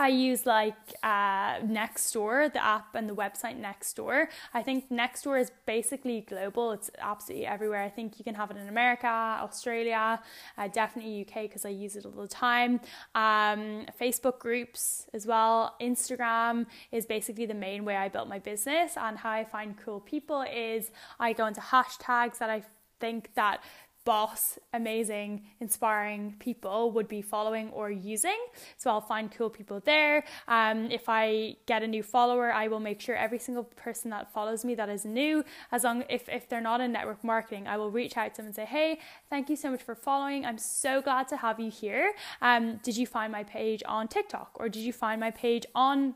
I 0.00 0.08
use 0.08 0.46
like 0.46 0.76
uh, 1.02 1.58
Nextdoor, 1.58 2.52
the 2.52 2.64
app 2.64 2.94
and 2.94 3.08
the 3.08 3.16
website 3.16 3.60
Nextdoor. 3.60 4.28
I 4.54 4.62
think 4.62 4.90
Nextdoor 4.90 5.40
is 5.40 5.50
basically 5.66 6.20
global. 6.20 6.70
It's 6.70 6.88
absolutely 7.00 7.46
everywhere. 7.46 7.82
I 7.82 7.88
think 7.88 8.16
you 8.16 8.24
can 8.24 8.36
have 8.36 8.52
it 8.52 8.56
in 8.56 8.68
America, 8.68 9.08
Australia, 9.08 10.20
uh, 10.56 10.68
definitely 10.68 11.26
UK 11.26 11.42
because 11.42 11.64
I 11.64 11.70
use 11.70 11.96
it 11.96 12.06
all 12.06 12.12
the 12.12 12.28
time. 12.28 12.80
Um, 13.16 13.86
Facebook 14.00 14.38
groups 14.38 15.08
as 15.14 15.26
well. 15.26 15.74
Instagram 15.80 16.66
is 16.92 17.04
basically 17.04 17.46
the 17.46 17.54
main 17.54 17.84
way 17.84 17.96
I 17.96 18.08
built 18.08 18.28
my 18.28 18.38
business. 18.38 18.96
And 18.96 19.18
how 19.18 19.30
I 19.30 19.44
find 19.44 19.76
cool 19.76 19.98
people 19.98 20.42
is 20.42 20.92
I 21.18 21.32
go 21.32 21.46
into 21.46 21.60
hashtags 21.60 22.38
that 22.38 22.50
I 22.50 22.62
think 23.00 23.30
that 23.34 23.62
boss, 24.08 24.58
amazing, 24.72 25.42
inspiring 25.60 26.34
people 26.38 26.90
would 26.92 27.08
be 27.08 27.20
following 27.20 27.68
or 27.72 27.90
using. 27.90 28.40
So 28.78 28.88
I'll 28.90 29.02
find 29.02 29.30
cool 29.30 29.50
people 29.50 29.80
there. 29.84 30.24
Um, 30.56 30.90
if 30.90 31.10
I 31.10 31.56
get 31.66 31.82
a 31.82 31.86
new 31.86 32.02
follower, 32.02 32.50
I 32.50 32.68
will 32.68 32.80
make 32.80 33.02
sure 33.02 33.14
every 33.14 33.38
single 33.38 33.64
person 33.64 34.10
that 34.12 34.32
follows 34.32 34.64
me 34.64 34.74
that 34.76 34.88
is 34.88 35.04
new, 35.04 35.44
as 35.72 35.84
long 35.84 36.04
if, 36.08 36.26
if 36.30 36.48
they're 36.48 36.62
not 36.62 36.80
in 36.80 36.90
network 36.90 37.22
marketing, 37.22 37.68
I 37.68 37.76
will 37.76 37.90
reach 37.90 38.16
out 38.16 38.32
to 38.32 38.36
them 38.38 38.46
and 38.46 38.54
say, 38.54 38.64
Hey, 38.64 38.98
thank 39.28 39.50
you 39.50 39.56
so 39.56 39.70
much 39.72 39.82
for 39.82 39.94
following. 39.94 40.46
I'm 40.46 40.56
so 40.56 41.02
glad 41.02 41.28
to 41.28 41.36
have 41.36 41.60
you 41.60 41.70
here. 41.70 42.14
Um, 42.40 42.80
did 42.82 42.96
you 42.96 43.06
find 43.06 43.30
my 43.30 43.44
page 43.44 43.82
on 43.86 44.08
TikTok 44.08 44.52
or 44.54 44.70
did 44.70 44.84
you 44.84 44.94
find 44.94 45.20
my 45.20 45.32
page 45.32 45.66
on 45.74 46.14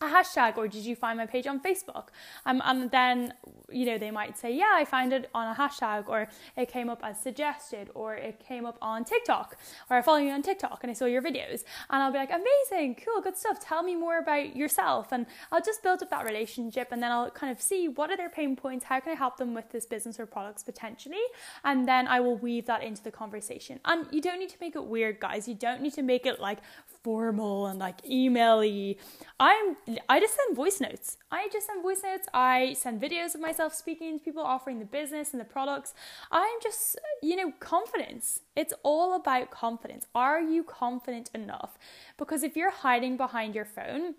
a 0.00 0.06
hashtag 0.06 0.58
or 0.58 0.68
did 0.68 0.84
you 0.84 0.94
find 0.94 1.16
my 1.16 1.26
page 1.26 1.46
on 1.46 1.60
Facebook? 1.60 2.08
Um, 2.44 2.60
and 2.64 2.90
then, 2.90 3.32
you 3.70 3.86
know, 3.86 3.96
they 3.96 4.10
might 4.10 4.38
say, 4.38 4.52
yeah, 4.52 4.72
I 4.74 4.84
found 4.84 5.12
it 5.12 5.30
on 5.34 5.50
a 5.50 5.54
hashtag 5.54 6.08
or 6.08 6.28
it 6.56 6.68
came 6.68 6.90
up 6.90 7.00
as 7.02 7.18
suggested 7.18 7.90
or 7.94 8.14
it 8.14 8.38
came 8.38 8.66
up 8.66 8.76
on 8.82 9.04
TikTok 9.04 9.56
or 9.88 9.96
I 9.96 10.02
follow 10.02 10.18
you 10.18 10.30
on 10.30 10.42
TikTok 10.42 10.80
and 10.82 10.90
I 10.90 10.94
saw 10.94 11.06
your 11.06 11.22
videos. 11.22 11.64
And 11.88 12.02
I'll 12.02 12.12
be 12.12 12.18
like, 12.18 12.30
amazing, 12.30 12.96
cool, 13.04 13.22
good 13.22 13.36
stuff. 13.38 13.58
Tell 13.58 13.82
me 13.82 13.96
more 13.96 14.18
about 14.18 14.54
yourself. 14.54 15.08
And 15.12 15.26
I'll 15.50 15.62
just 15.62 15.82
build 15.82 16.02
up 16.02 16.10
that 16.10 16.26
relationship 16.26 16.88
and 16.90 17.02
then 17.02 17.10
I'll 17.10 17.30
kind 17.30 17.50
of 17.50 17.62
see 17.62 17.88
what 17.88 18.10
are 18.10 18.16
their 18.16 18.30
pain 18.30 18.54
points? 18.54 18.84
How 18.84 19.00
can 19.00 19.12
I 19.12 19.16
help 19.16 19.38
them 19.38 19.54
with 19.54 19.70
this 19.70 19.86
business 19.86 20.20
or 20.20 20.26
products 20.26 20.62
potentially? 20.62 21.24
And 21.64 21.88
then 21.88 22.06
I 22.06 22.20
will 22.20 22.36
weave 22.36 22.66
that 22.66 22.82
into 22.82 23.02
the 23.02 23.10
conversation. 23.10 23.80
And 23.86 24.06
you 24.10 24.20
don't 24.20 24.38
need 24.38 24.50
to 24.50 24.58
make 24.60 24.76
it 24.76 24.84
weird, 24.84 25.20
guys. 25.20 25.48
You 25.48 25.54
don't 25.54 25.80
need 25.80 25.94
to 25.94 26.02
make 26.02 26.26
it 26.26 26.38
like 26.38 26.58
formal 27.06 27.68
and 27.68 27.78
like 27.78 28.02
emaily. 28.02 28.96
I'm 29.38 29.76
I 30.08 30.18
just 30.18 30.34
send 30.34 30.56
voice 30.56 30.80
notes. 30.80 31.18
I 31.30 31.48
just 31.52 31.68
send 31.68 31.80
voice 31.80 32.02
notes. 32.02 32.26
I 32.34 32.74
send 32.76 33.00
videos 33.00 33.36
of 33.36 33.40
myself 33.40 33.72
speaking 33.74 34.18
to 34.18 34.24
people, 34.24 34.42
offering 34.42 34.80
the 34.80 34.86
business 34.86 35.30
and 35.30 35.40
the 35.40 35.44
products. 35.44 35.94
I'm 36.32 36.58
just, 36.60 36.98
you 37.22 37.36
know, 37.36 37.52
confidence. 37.60 38.40
It's 38.56 38.74
all 38.82 39.14
about 39.14 39.52
confidence. 39.52 40.08
Are 40.16 40.40
you 40.40 40.64
confident 40.64 41.30
enough? 41.32 41.78
Because 42.18 42.42
if 42.42 42.56
you're 42.56 42.72
hiding 42.72 43.16
behind 43.16 43.54
your 43.54 43.66
phone, 43.66 44.16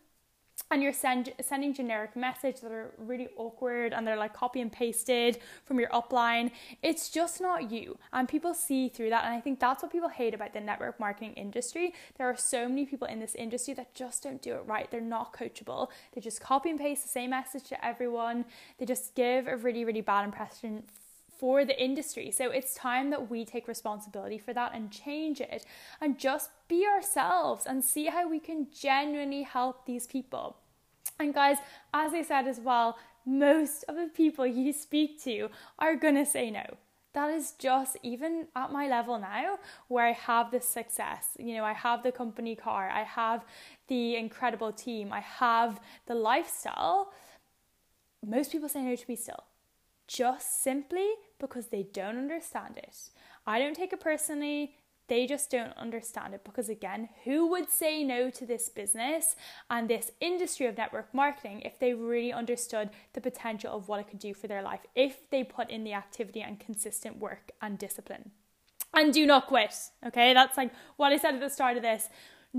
and 0.71 0.83
you're 0.83 0.93
send, 0.93 1.33
sending 1.41 1.73
generic 1.73 2.15
messages 2.15 2.61
that 2.61 2.71
are 2.71 2.91
really 2.97 3.29
awkward 3.37 3.93
and 3.93 4.05
they're 4.05 4.17
like 4.17 4.33
copy 4.33 4.61
and 4.61 4.71
pasted 4.71 5.39
from 5.65 5.79
your 5.79 5.89
upline. 5.89 6.51
It's 6.81 7.09
just 7.09 7.39
not 7.41 7.71
you. 7.71 7.97
And 8.13 8.27
people 8.27 8.53
see 8.53 8.89
through 8.89 9.09
that. 9.11 9.23
And 9.25 9.33
i 9.33 9.39
think 9.39 9.59
that's 9.59 9.81
what 9.83 9.91
people 9.91 10.09
hate 10.09 10.33
about 10.33 10.53
the 10.53 10.61
network 10.61 10.99
marketing 10.99 11.33
industry. 11.33 11.93
There 12.17 12.27
are 12.27 12.35
so 12.35 12.67
many 12.67 12.85
people 12.85 13.07
in 13.07 13.19
this 13.19 13.35
industry 13.35 13.73
that 13.75 13.93
just 13.93 14.23
don't 14.23 14.41
do 14.41 14.55
it 14.55 14.63
right. 14.65 14.89
They're 14.89 15.01
not 15.01 15.33
coachable. 15.33 15.89
They 16.13 16.21
just 16.21 16.41
copy 16.41 16.69
and 16.69 16.79
paste 16.79 17.03
the 17.03 17.09
same 17.09 17.29
message 17.29 17.63
to 17.69 17.85
everyone. 17.85 18.45
They 18.77 18.85
just 18.85 19.15
give 19.15 19.47
a 19.47 19.55
really 19.55 19.85
really 19.85 20.01
bad 20.01 20.25
impression 20.25 20.83
for 21.37 21.65
the 21.65 21.81
industry. 21.81 22.31
So 22.31 22.49
it's 22.49 22.73
time 22.73 23.09
that 23.11 23.29
we 23.29 23.45
take 23.45 23.67
responsibility 23.67 24.37
for 24.37 24.53
that 24.53 24.73
and 24.73 24.91
change 24.91 25.41
it 25.41 25.65
and 26.01 26.17
just 26.17 26.49
be 26.67 26.85
ourselves 26.85 27.65
and 27.65 27.83
see 27.83 28.05
how 28.05 28.29
we 28.29 28.39
can 28.39 28.67
genuinely 28.71 29.43
help 29.43 29.85
these 29.85 30.07
people. 30.07 30.57
And 31.19 31.33
guys, 31.33 31.57
as 31.93 32.13
I 32.13 32.21
said 32.21 32.47
as 32.47 32.59
well, 32.59 32.97
most 33.25 33.83
of 33.87 33.95
the 33.95 34.09
people 34.13 34.45
you 34.59 34.73
speak 34.73 35.21
to 35.23 35.49
are 35.79 35.95
gonna 35.95 36.25
say 36.25 36.51
no. 36.51 36.65
That 37.13 37.31
is 37.31 37.53
just 37.53 37.97
even 38.03 38.47
at 38.55 38.71
my 38.71 38.87
level 38.87 39.17
now 39.17 39.57
where 39.87 40.05
I 40.05 40.11
have 40.11 40.51
this 40.51 40.67
success. 40.67 41.29
You 41.39 41.55
know, 41.55 41.63
I 41.63 41.73
have 41.73 42.03
the 42.03 42.11
company 42.11 42.55
car, 42.55 42.89
I 42.89 43.03
have 43.03 43.43
the 43.87 44.15
incredible 44.15 44.71
team, 44.71 45.11
I 45.11 45.21
have 45.21 45.79
the 46.05 46.13
lifestyle. 46.13 47.11
Most 48.23 48.51
people 48.51 48.69
say 48.69 48.83
no 48.83 48.95
to 48.95 49.05
me 49.07 49.15
still 49.15 49.43
just 50.07 50.63
simply 50.63 51.07
because 51.39 51.67
they 51.67 51.83
don't 51.83 52.17
understand 52.17 52.77
it. 52.77 53.09
I 53.45 53.59
don't 53.59 53.75
take 53.75 53.93
it 53.93 53.99
personally. 53.99 54.75
They 55.07 55.25
just 55.25 55.49
don't 55.49 55.75
understand 55.77 56.33
it 56.33 56.43
because, 56.43 56.67
again, 56.67 57.07
who 57.23 57.47
would 57.47 57.69
say 57.69 58.03
no 58.03 58.29
to 58.29 58.45
this 58.45 58.67
business 58.67 59.37
and 59.69 59.89
this 59.89 60.11
industry 60.19 60.65
of 60.65 60.77
network 60.77 61.13
marketing 61.13 61.61
if 61.61 61.79
they 61.79 61.93
really 61.93 62.33
understood 62.33 62.89
the 63.13 63.21
potential 63.21 63.73
of 63.73 63.87
what 63.87 64.01
it 64.01 64.09
could 64.09 64.19
do 64.19 64.33
for 64.33 64.47
their 64.47 64.61
life 64.61 64.81
if 64.95 65.29
they 65.29 65.45
put 65.45 65.69
in 65.69 65.85
the 65.85 65.93
activity 65.93 66.41
and 66.41 66.59
consistent 66.59 67.19
work 67.19 67.51
and 67.61 67.77
discipline? 67.77 68.31
And 68.93 69.13
do 69.13 69.25
not 69.25 69.47
quit, 69.47 69.75
okay? 70.05 70.33
That's 70.33 70.57
like 70.57 70.71
what 70.97 71.13
I 71.13 71.17
said 71.17 71.35
at 71.35 71.39
the 71.39 71.49
start 71.49 71.77
of 71.77 71.83
this 71.83 72.09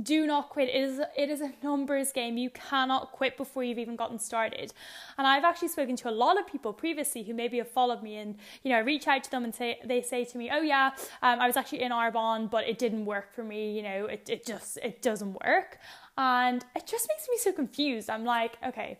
do 0.03 0.27
not 0.27 0.51
quit. 0.51 0.69
It 0.69 0.77
is 0.77 1.01
it 1.17 1.31
is 1.31 1.41
a 1.41 1.53
numbers 1.63 2.13
game. 2.13 2.37
You 2.37 2.51
cannot 2.51 3.13
quit 3.13 3.37
before 3.37 3.65
you've 3.65 3.79
even 3.79 3.97
gotten 3.97 4.19
started. 4.19 4.73
And 5.17 5.27
I've 5.27 5.45
actually 5.45 5.69
spoken 5.69 5.97
to 5.97 6.11
a 6.11 6.13
lot 6.13 6.39
of 6.39 6.47
people 6.47 6.73
previously 6.73 7.23
who 7.23 7.35
maybe 7.35 7.59
have 7.59 7.71
followed 7.71 8.03
me, 8.03 8.17
and 8.17 8.37
you 8.63 8.71
know, 8.71 8.77
I 8.77 8.81
reach 8.81 9.09
out 9.09 9.25
to 9.25 9.31
them 9.31 9.45
and 9.45 9.55
say 9.55 9.79
they 9.85 10.03
say 10.03 10.25
to 10.25 10.39
me, 10.39 10.51
"Oh 10.53 10.61
yeah, 10.61 10.91
um, 11.23 11.41
I 11.41 11.47
was 11.47 11.57
actually 11.57 11.83
in 11.83 11.93
Arbonne, 11.93 12.51
but 12.51 12.69
it 12.69 12.79
didn't 12.79 13.07
work 13.07 13.33
for 13.33 13.43
me. 13.43 13.77
You 13.77 13.83
know, 13.83 14.07
it 14.07 14.29
it 14.29 14.47
just 14.47 14.77
it 14.79 15.03
doesn't 15.03 15.39
work." 15.45 15.79
And 16.17 16.65
it 16.75 16.87
just 16.87 17.09
makes 17.09 17.29
me 17.29 17.39
so 17.39 17.53
confused. 17.53 18.11
I'm 18.11 18.25
like, 18.25 18.59
okay, 18.67 18.99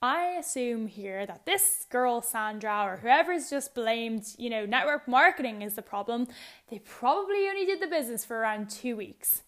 I 0.00 0.36
assume 0.38 0.86
here 0.86 1.26
that 1.26 1.46
this 1.46 1.86
girl, 1.90 2.22
Sandra, 2.22 2.84
or 2.84 2.96
whoever's 2.98 3.50
just 3.50 3.74
blamed, 3.74 4.34
you 4.38 4.50
know, 4.50 4.66
network 4.66 5.06
marketing 5.06 5.62
is 5.62 5.74
the 5.74 5.82
problem. 5.82 6.26
They 6.68 6.78
probably 6.78 7.48
only 7.48 7.66
did 7.66 7.80
the 7.80 7.86
business 7.86 8.24
for 8.24 8.38
around 8.38 8.70
two 8.70 8.96
weeks. 8.96 9.42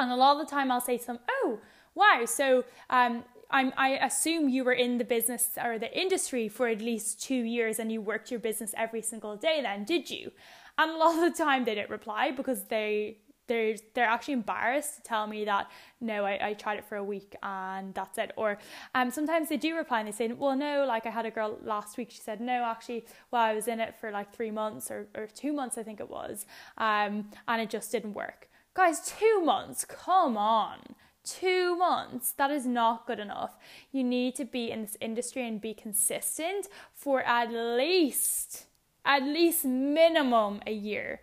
And 0.00 0.10
a 0.10 0.16
lot 0.16 0.40
of 0.40 0.46
the 0.46 0.50
time 0.50 0.70
I'll 0.70 0.80
say 0.80 0.98
to 0.98 1.06
them, 1.06 1.18
oh, 1.28 1.60
wow, 1.94 2.24
so 2.24 2.64
um, 2.88 3.24
I 3.50 3.98
assume 4.02 4.48
you 4.48 4.64
were 4.64 4.72
in 4.72 4.98
the 4.98 5.04
business 5.04 5.50
or 5.62 5.78
the 5.78 5.98
industry 5.98 6.48
for 6.48 6.68
at 6.68 6.80
least 6.80 7.22
two 7.22 7.42
years 7.42 7.78
and 7.78 7.90
you 7.90 8.00
worked 8.00 8.30
your 8.30 8.40
business 8.40 8.74
every 8.76 9.02
single 9.02 9.36
day 9.36 9.60
then, 9.62 9.84
did 9.84 10.10
you? 10.10 10.32
And 10.78 10.92
a 10.92 10.96
lot 10.96 11.14
of 11.16 11.20
the 11.32 11.44
time 11.44 11.64
they 11.64 11.74
don't 11.74 11.90
reply 11.90 12.30
because 12.30 12.64
they 12.64 13.18
they're 13.48 13.74
they're 13.94 14.06
actually 14.06 14.34
embarrassed 14.34 14.94
to 14.94 15.02
tell 15.02 15.26
me 15.26 15.44
that 15.44 15.68
no 16.00 16.24
I, 16.24 16.50
I 16.50 16.52
tried 16.54 16.78
it 16.78 16.84
for 16.84 16.94
a 16.94 17.02
week 17.02 17.34
and 17.42 17.92
that's 17.92 18.16
it. 18.16 18.30
Or 18.36 18.58
um 18.94 19.10
sometimes 19.10 19.48
they 19.48 19.56
do 19.56 19.76
reply 19.76 19.98
and 19.98 20.08
they 20.08 20.12
say 20.12 20.28
well 20.28 20.56
no 20.56 20.84
like 20.86 21.04
I 21.04 21.10
had 21.10 21.26
a 21.26 21.32
girl 21.32 21.58
last 21.64 21.98
week 21.98 22.12
she 22.12 22.20
said 22.20 22.40
no 22.40 22.62
actually 22.64 23.04
well 23.32 23.42
I 23.42 23.52
was 23.54 23.66
in 23.66 23.80
it 23.80 23.96
for 24.00 24.12
like 24.12 24.32
three 24.32 24.52
months 24.52 24.88
or, 24.90 25.08
or 25.16 25.26
two 25.26 25.52
months 25.52 25.76
I 25.76 25.82
think 25.82 25.98
it 25.98 26.08
was 26.08 26.46
um 26.78 27.28
and 27.48 27.60
it 27.60 27.70
just 27.70 27.90
didn't 27.90 28.14
work 28.14 28.49
Guys, 28.74 29.00
two 29.00 29.42
months, 29.42 29.84
come 29.84 30.36
on. 30.36 30.78
Two 31.24 31.76
months, 31.76 32.32
that 32.32 32.50
is 32.50 32.66
not 32.66 33.06
good 33.06 33.18
enough. 33.18 33.56
You 33.92 34.02
need 34.02 34.34
to 34.36 34.44
be 34.44 34.70
in 34.70 34.82
this 34.82 34.96
industry 35.00 35.46
and 35.46 35.60
be 35.60 35.74
consistent 35.74 36.66
for 36.94 37.22
at 37.22 37.52
least, 37.52 38.66
at 39.04 39.22
least 39.22 39.64
minimum 39.64 40.60
a 40.66 40.72
year. 40.72 41.20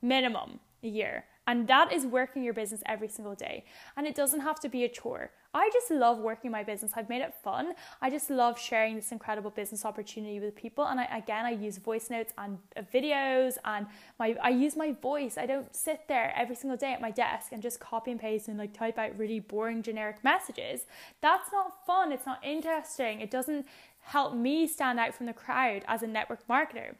Minimum 0.00 0.60
a 0.82 0.88
year. 0.88 1.24
And 1.46 1.66
that 1.68 1.92
is 1.92 2.06
working 2.06 2.44
your 2.44 2.54
business 2.54 2.82
every 2.86 3.08
single 3.08 3.34
day. 3.34 3.64
And 3.96 4.06
it 4.06 4.14
doesn't 4.14 4.40
have 4.40 4.60
to 4.60 4.68
be 4.68 4.84
a 4.84 4.88
chore. 4.88 5.32
I 5.54 5.70
just 5.72 5.90
love 5.90 6.18
working 6.18 6.50
my 6.50 6.64
business. 6.64 6.92
I've 6.96 7.08
made 7.08 7.22
it 7.22 7.32
fun. 7.42 7.74
I 8.02 8.10
just 8.10 8.28
love 8.28 8.58
sharing 8.58 8.96
this 8.96 9.12
incredible 9.12 9.50
business 9.50 9.84
opportunity 9.84 10.40
with 10.40 10.56
people. 10.56 10.84
And 10.84 10.98
I, 10.98 11.04
again, 11.04 11.46
I 11.46 11.50
use 11.50 11.78
voice 11.78 12.10
notes 12.10 12.32
and 12.36 12.58
uh, 12.76 12.82
videos 12.92 13.56
and 13.64 13.86
my, 14.18 14.36
I 14.42 14.50
use 14.50 14.76
my 14.76 14.92
voice. 14.92 15.38
I 15.38 15.46
don't 15.46 15.74
sit 15.74 16.08
there 16.08 16.34
every 16.36 16.56
single 16.56 16.76
day 16.76 16.92
at 16.92 17.00
my 17.00 17.12
desk 17.12 17.52
and 17.52 17.62
just 17.62 17.78
copy 17.78 18.10
and 18.10 18.20
paste 18.20 18.48
and 18.48 18.58
like 18.58 18.76
type 18.76 18.98
out 18.98 19.16
really 19.16 19.38
boring 19.38 19.82
generic 19.82 20.24
messages. 20.24 20.86
That's 21.20 21.52
not 21.52 21.86
fun. 21.86 22.10
It's 22.10 22.26
not 22.26 22.44
interesting. 22.44 23.20
It 23.20 23.30
doesn't 23.30 23.66
help 24.00 24.34
me 24.34 24.66
stand 24.66 24.98
out 24.98 25.14
from 25.14 25.26
the 25.26 25.32
crowd 25.32 25.84
as 25.86 26.02
a 26.02 26.06
network 26.06 26.46
marketer 26.48 26.96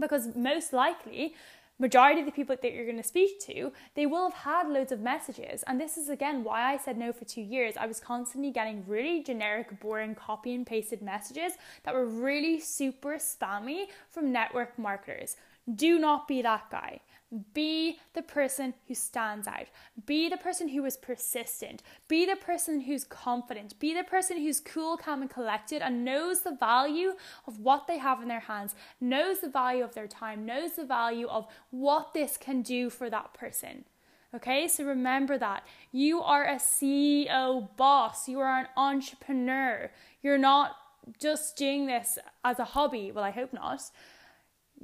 because 0.00 0.34
most 0.34 0.72
likely 0.72 1.34
majority 1.78 2.20
of 2.20 2.26
the 2.26 2.32
people 2.32 2.56
that 2.60 2.72
you're 2.72 2.84
going 2.84 2.96
to 2.96 3.02
speak 3.02 3.40
to, 3.40 3.72
they 3.94 4.06
will 4.06 4.30
have 4.30 4.40
had 4.44 4.68
loads 4.68 4.92
of 4.92 5.00
messages. 5.00 5.64
And 5.66 5.80
this 5.80 5.96
is 5.96 6.08
again 6.08 6.44
why 6.44 6.72
I 6.72 6.76
said 6.76 6.96
no 6.96 7.12
for 7.12 7.24
two 7.24 7.40
years. 7.42 7.74
I 7.76 7.86
was 7.86 8.00
constantly 8.00 8.50
getting 8.50 8.84
really 8.86 9.22
generic, 9.22 9.80
boring, 9.80 10.14
copy 10.14 10.54
and 10.54 10.66
pasted 10.66 11.02
messages 11.02 11.52
that 11.82 11.94
were 11.94 12.06
really 12.06 12.60
super 12.60 13.14
spammy 13.14 13.86
from 14.08 14.32
network 14.32 14.78
marketers. 14.78 15.36
Do 15.74 15.98
not 15.98 16.28
be 16.28 16.42
that 16.42 16.70
guy. 16.70 17.00
Be 17.52 17.98
the 18.12 18.22
person 18.22 18.74
who 18.86 18.94
stands 18.94 19.48
out. 19.48 19.66
Be 20.06 20.28
the 20.28 20.36
person 20.36 20.68
who 20.68 20.84
is 20.84 20.96
persistent. 20.96 21.82
Be 22.06 22.24
the 22.24 22.36
person 22.36 22.82
who's 22.82 23.04
confident. 23.04 23.78
Be 23.80 23.92
the 23.92 24.04
person 24.04 24.38
who's 24.38 24.60
cool, 24.60 24.96
calm, 24.96 25.22
and 25.22 25.30
collected 25.30 25.82
and 25.82 26.04
knows 26.04 26.42
the 26.42 26.56
value 26.58 27.14
of 27.46 27.58
what 27.58 27.86
they 27.86 27.98
have 27.98 28.22
in 28.22 28.28
their 28.28 28.40
hands, 28.40 28.74
knows 29.00 29.40
the 29.40 29.48
value 29.48 29.82
of 29.82 29.94
their 29.94 30.06
time, 30.06 30.46
knows 30.46 30.74
the 30.74 30.84
value 30.84 31.26
of 31.26 31.46
what 31.70 32.14
this 32.14 32.36
can 32.36 32.62
do 32.62 32.88
for 32.90 33.10
that 33.10 33.34
person. 33.34 33.84
Okay, 34.34 34.66
so 34.66 34.84
remember 34.84 35.38
that. 35.38 35.64
You 35.92 36.20
are 36.20 36.44
a 36.44 36.56
CEO 36.56 37.68
boss, 37.76 38.28
you 38.28 38.40
are 38.40 38.60
an 38.60 38.66
entrepreneur. 38.76 39.90
You're 40.22 40.38
not 40.38 40.76
just 41.20 41.56
doing 41.56 41.86
this 41.86 42.18
as 42.44 42.58
a 42.58 42.64
hobby. 42.64 43.12
Well, 43.12 43.24
I 43.24 43.30
hope 43.30 43.52
not. 43.52 43.82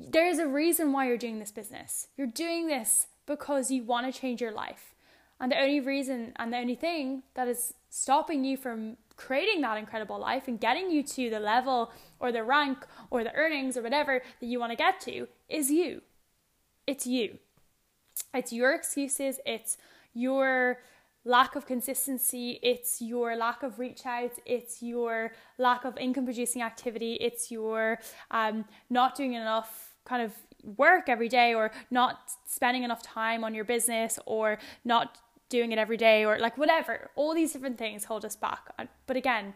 There 0.08 0.28
is 0.28 0.38
a 0.38 0.46
reason 0.46 0.92
why 0.92 1.06
you're 1.06 1.18
doing 1.18 1.38
this 1.38 1.52
business. 1.52 2.08
You're 2.16 2.26
doing 2.26 2.66
this 2.66 3.06
because 3.26 3.70
you 3.70 3.84
want 3.84 4.12
to 4.12 4.18
change 4.20 4.40
your 4.40 4.52
life. 4.52 4.94
And 5.38 5.52
the 5.52 5.60
only 5.60 5.80
reason 5.80 6.32
and 6.36 6.52
the 6.52 6.58
only 6.58 6.74
thing 6.74 7.22
that 7.34 7.48
is 7.48 7.74
stopping 7.88 8.44
you 8.44 8.56
from 8.56 8.96
creating 9.16 9.60
that 9.60 9.76
incredible 9.76 10.18
life 10.18 10.48
and 10.48 10.60
getting 10.60 10.90
you 10.90 11.02
to 11.02 11.30
the 11.30 11.40
level 11.40 11.92
or 12.18 12.32
the 12.32 12.44
rank 12.44 12.78
or 13.10 13.22
the 13.22 13.34
earnings 13.34 13.76
or 13.76 13.82
whatever 13.82 14.22
that 14.40 14.46
you 14.46 14.58
want 14.58 14.72
to 14.72 14.76
get 14.76 15.00
to 15.00 15.28
is 15.48 15.70
you. 15.70 16.02
It's 16.86 17.06
you. 17.06 17.38
It's 18.34 18.52
your 18.52 18.74
excuses, 18.74 19.40
it's 19.44 19.76
your 20.14 20.80
lack 21.24 21.56
of 21.56 21.66
consistency, 21.66 22.58
it's 22.62 23.00
your 23.00 23.36
lack 23.36 23.62
of 23.62 23.78
reach 23.78 24.06
out, 24.06 24.32
it's 24.46 24.82
your 24.82 25.32
lack 25.58 25.84
of 25.84 25.96
income 25.98 26.24
producing 26.24 26.62
activity, 26.62 27.14
it's 27.14 27.50
your 27.50 27.98
um, 28.30 28.64
not 28.88 29.16
doing 29.16 29.34
enough 29.34 29.89
kind 30.04 30.22
of 30.22 30.32
work 30.76 31.08
every 31.08 31.28
day 31.28 31.54
or 31.54 31.70
not 31.90 32.30
spending 32.46 32.82
enough 32.82 33.02
time 33.02 33.44
on 33.44 33.54
your 33.54 33.64
business 33.64 34.18
or 34.26 34.58
not 34.84 35.18
doing 35.48 35.72
it 35.72 35.78
every 35.78 35.96
day 35.96 36.24
or 36.24 36.38
like 36.38 36.56
whatever. 36.56 37.10
All 37.16 37.34
these 37.34 37.52
different 37.52 37.78
things 37.78 38.04
hold 38.04 38.24
us 38.24 38.36
back. 38.36 38.68
But 39.06 39.16
again, 39.16 39.54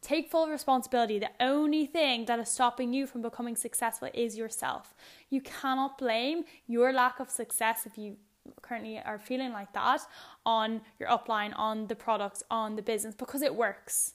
take 0.00 0.30
full 0.30 0.48
responsibility. 0.48 1.18
The 1.18 1.30
only 1.40 1.86
thing 1.86 2.26
that 2.26 2.38
is 2.38 2.48
stopping 2.48 2.92
you 2.92 3.06
from 3.06 3.22
becoming 3.22 3.56
successful 3.56 4.08
is 4.14 4.36
yourself. 4.36 4.94
You 5.30 5.40
cannot 5.40 5.98
blame 5.98 6.44
your 6.66 6.92
lack 6.92 7.20
of 7.20 7.30
success 7.30 7.86
if 7.86 7.98
you 7.98 8.16
currently 8.62 8.98
are 8.98 9.18
feeling 9.18 9.52
like 9.52 9.72
that 9.72 10.02
on 10.44 10.82
your 11.00 11.08
upline, 11.08 11.52
on 11.56 11.86
the 11.86 11.96
products, 11.96 12.42
on 12.50 12.76
the 12.76 12.82
business 12.82 13.14
because 13.14 13.42
it 13.42 13.54
works. 13.54 14.14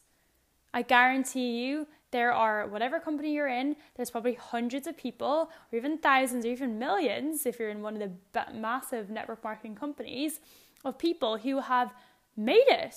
I 0.74 0.84
guarantee 0.84 1.66
you 1.66 1.88
there 2.12 2.34
are 2.34 2.68
whatever 2.68 3.00
company 3.00 3.34
you're 3.34 3.48
in, 3.48 3.76
there's 3.96 4.10
probably 4.10 4.34
hundreds 4.34 4.88
of 4.88 4.98
people, 4.98 5.50
or 5.72 5.78
even 5.78 5.98
thousands, 5.98 6.46
or 6.46 6.50
even 6.50 6.80
millions 6.80 7.46
if 7.46 7.60
you're 7.60 7.70
in 7.70 7.82
one 7.82 8.02
of 8.02 8.12
the 8.34 8.46
massive 8.54 9.10
network 9.10 9.44
marketing 9.44 9.76
companies, 9.76 10.40
of 10.84 10.98
people 10.98 11.38
who 11.38 11.60
have 11.60 11.94
made 12.36 12.66
it 12.68 12.96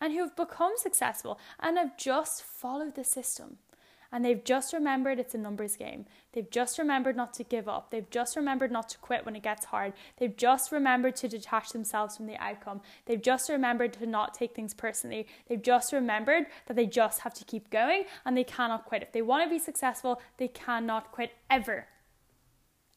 and 0.00 0.12
who 0.12 0.20
have 0.20 0.36
become 0.36 0.72
successful 0.76 1.38
and 1.60 1.76
have 1.76 1.96
just 1.96 2.42
followed 2.42 2.94
the 2.94 3.04
system 3.04 3.58
and 4.12 4.24
they've 4.24 4.44
just 4.44 4.74
remembered 4.74 5.18
it's 5.18 5.34
a 5.34 5.38
numbers 5.38 5.76
game. 5.76 6.04
They've 6.32 6.50
just 6.50 6.78
remembered 6.78 7.16
not 7.16 7.32
to 7.34 7.44
give 7.44 7.68
up. 7.68 7.90
They've 7.90 8.08
just 8.10 8.36
remembered 8.36 8.70
not 8.70 8.90
to 8.90 8.98
quit 8.98 9.24
when 9.24 9.34
it 9.34 9.42
gets 9.42 9.64
hard. 9.66 9.94
They've 10.18 10.36
just 10.36 10.70
remembered 10.70 11.16
to 11.16 11.28
detach 11.28 11.70
themselves 11.70 12.16
from 12.16 12.26
the 12.26 12.36
outcome. 12.36 12.82
They've 13.06 13.20
just 13.20 13.48
remembered 13.48 13.94
to 13.94 14.06
not 14.06 14.34
take 14.34 14.54
things 14.54 14.74
personally. 14.74 15.26
They've 15.48 15.62
just 15.62 15.92
remembered 15.92 16.46
that 16.66 16.74
they 16.74 16.86
just 16.86 17.20
have 17.20 17.32
to 17.34 17.44
keep 17.44 17.70
going 17.70 18.04
and 18.26 18.36
they 18.36 18.44
cannot 18.44 18.84
quit. 18.84 19.02
If 19.02 19.12
they 19.12 19.22
want 19.22 19.44
to 19.44 19.50
be 19.50 19.58
successful, 19.58 20.20
they 20.36 20.48
cannot 20.48 21.10
quit 21.10 21.32
ever. 21.48 21.86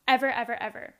Ever, 0.08 0.30
ever, 0.30 0.62
ever. 0.62 0.94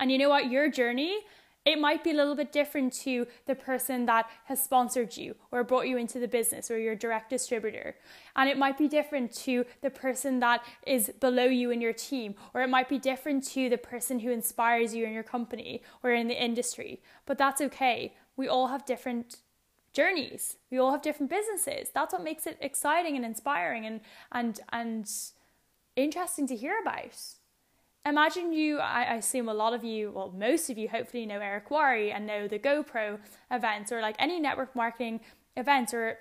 And 0.00 0.10
you 0.10 0.16
know 0.16 0.30
what? 0.30 0.50
Your 0.50 0.70
journey 0.70 1.18
it 1.64 1.78
might 1.78 2.02
be 2.02 2.10
a 2.10 2.14
little 2.14 2.34
bit 2.34 2.52
different 2.52 2.92
to 2.92 3.26
the 3.46 3.54
person 3.54 4.06
that 4.06 4.30
has 4.44 4.62
sponsored 4.62 5.16
you 5.16 5.34
or 5.52 5.62
brought 5.62 5.86
you 5.86 5.98
into 5.98 6.18
the 6.18 6.28
business 6.28 6.70
or 6.70 6.78
your 6.78 6.94
direct 6.94 7.28
distributor. 7.28 7.96
And 8.34 8.48
it 8.48 8.56
might 8.56 8.78
be 8.78 8.88
different 8.88 9.32
to 9.44 9.66
the 9.82 9.90
person 9.90 10.40
that 10.40 10.64
is 10.86 11.12
below 11.20 11.44
you 11.44 11.70
in 11.70 11.80
your 11.80 11.92
team, 11.92 12.34
or 12.54 12.62
it 12.62 12.70
might 12.70 12.88
be 12.88 12.98
different 12.98 13.44
to 13.48 13.68
the 13.68 13.76
person 13.76 14.20
who 14.20 14.30
inspires 14.30 14.94
you 14.94 15.04
in 15.04 15.12
your 15.12 15.22
company 15.22 15.82
or 16.02 16.12
in 16.12 16.28
the 16.28 16.42
industry. 16.42 17.02
But 17.26 17.36
that's 17.36 17.60
okay. 17.60 18.14
We 18.36 18.48
all 18.48 18.68
have 18.68 18.86
different 18.86 19.36
journeys. 19.92 20.56
We 20.70 20.78
all 20.78 20.92
have 20.92 21.02
different 21.02 21.30
businesses. 21.30 21.88
That's 21.92 22.12
what 22.12 22.24
makes 22.24 22.46
it 22.46 22.56
exciting 22.60 23.16
and 23.16 23.24
inspiring 23.24 23.84
and 23.84 24.00
and 24.32 24.60
and 24.70 25.10
interesting 25.96 26.46
to 26.46 26.56
hear 26.56 26.78
about 26.80 27.18
imagine 28.06 28.52
you, 28.52 28.78
I, 28.78 29.14
assume 29.14 29.48
a 29.48 29.54
lot 29.54 29.74
of 29.74 29.84
you, 29.84 30.10
well, 30.10 30.32
most 30.36 30.70
of 30.70 30.78
you 30.78 30.88
hopefully 30.88 31.26
know 31.26 31.40
Eric 31.40 31.68
Worre 31.70 32.12
and 32.14 32.26
know 32.26 32.48
the 32.48 32.58
GoPro 32.58 33.18
events 33.50 33.92
or 33.92 34.00
like 34.00 34.16
any 34.18 34.40
network 34.40 34.74
marketing 34.74 35.20
events 35.56 35.92
or 35.92 36.18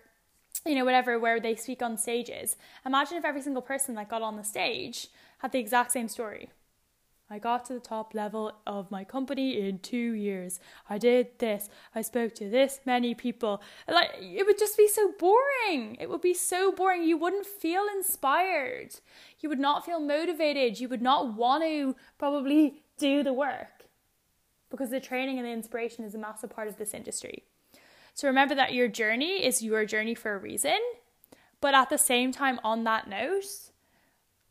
you 0.65 0.75
know 0.75 0.83
whatever 0.83 1.17
where 1.17 1.39
they 1.39 1.55
speak 1.55 1.81
on 1.81 1.97
stages. 1.97 2.57
Imagine 2.85 3.17
if 3.17 3.25
every 3.25 3.41
single 3.41 3.61
person 3.61 3.95
that 3.95 4.09
got 4.09 4.21
on 4.21 4.35
the 4.35 4.43
stage 4.43 5.07
had 5.39 5.51
the 5.51 5.59
exact 5.59 5.91
same 5.91 6.09
story. 6.09 6.49
I 7.31 7.37
got 7.37 7.65
to 7.65 7.73
the 7.73 7.79
top 7.79 8.15
level 8.15 8.53
of 8.65 8.89
my 8.89 9.03
company 9.03 9.59
in 9.59 9.79
two 9.79 10.13
years. 10.13 10.59
I 10.89 10.97
did 10.97 11.37
this. 11.37 11.69
I 11.93 12.01
spoke 12.01 12.33
to 12.35 12.49
this 12.49 12.79
many 12.85 13.13
people. 13.13 13.61
Like 13.87 14.11
it 14.19 14.45
would 14.45 14.57
just 14.57 14.77
be 14.77 14.87
so 14.87 15.13
boring. 15.19 15.95
It 15.99 16.09
would 16.09 16.21
be 16.21 16.33
so 16.33 16.71
boring. 16.71 17.03
You 17.03 17.17
wouldn't 17.17 17.45
feel 17.45 17.85
inspired. 17.95 18.95
You 19.39 19.49
would 19.49 19.59
not 19.59 19.85
feel 19.85 19.99
motivated. 19.99 20.79
You 20.79 20.89
would 20.89 21.01
not 21.01 21.35
want 21.35 21.63
to 21.63 21.95
probably 22.17 22.81
do 22.97 23.21
the 23.21 23.33
work 23.33 23.85
because 24.71 24.89
the 24.89 24.99
training 24.99 25.37
and 25.37 25.47
the 25.47 25.51
inspiration 25.51 26.05
is 26.05 26.15
a 26.15 26.19
massive 26.19 26.49
part 26.49 26.67
of 26.67 26.77
this 26.77 26.93
industry. 26.93 27.43
So 28.13 28.27
remember 28.27 28.55
that 28.55 28.73
your 28.73 28.87
journey 28.87 29.45
is 29.45 29.61
your 29.61 29.85
journey 29.85 30.15
for 30.15 30.33
a 30.33 30.37
reason. 30.37 30.77
But 31.61 31.73
at 31.73 31.89
the 31.89 31.97
same 31.97 32.31
time, 32.31 32.59
on 32.63 32.83
that 32.85 33.09
note, 33.09 33.71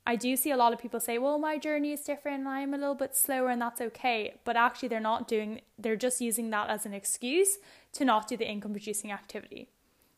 I 0.09 0.17
do 0.17 0.37
see 0.37 0.51
a 0.51 0.57
lot 0.57 0.73
of 0.73 0.79
people 0.79 1.01
say, 1.01 1.19
well, 1.19 1.39
my 1.39 1.59
journey 1.59 1.93
is 1.93 2.01
different 2.01 2.39
and 2.39 2.49
I'm 2.49 2.73
a 2.73 2.79
little 2.79 2.95
bit 2.95 3.15
slower 3.15 3.51
and 3.51 3.61
that's 3.61 3.83
okay. 3.83 4.37
But 4.43 4.57
actually, 4.57 4.89
they're 4.89 5.01
not 5.01 5.29
doing, 5.29 5.61
they're 5.79 5.97
just 5.97 6.23
using 6.23 6.49
that 6.49 6.71
as 6.71 6.87
an 6.87 6.95
excuse 6.95 7.59
to 7.93 8.07
not 8.07 8.27
do 8.27 8.35
the 8.35 8.51
income 8.51 8.73
producing 8.73 9.13
activity. 9.13 9.69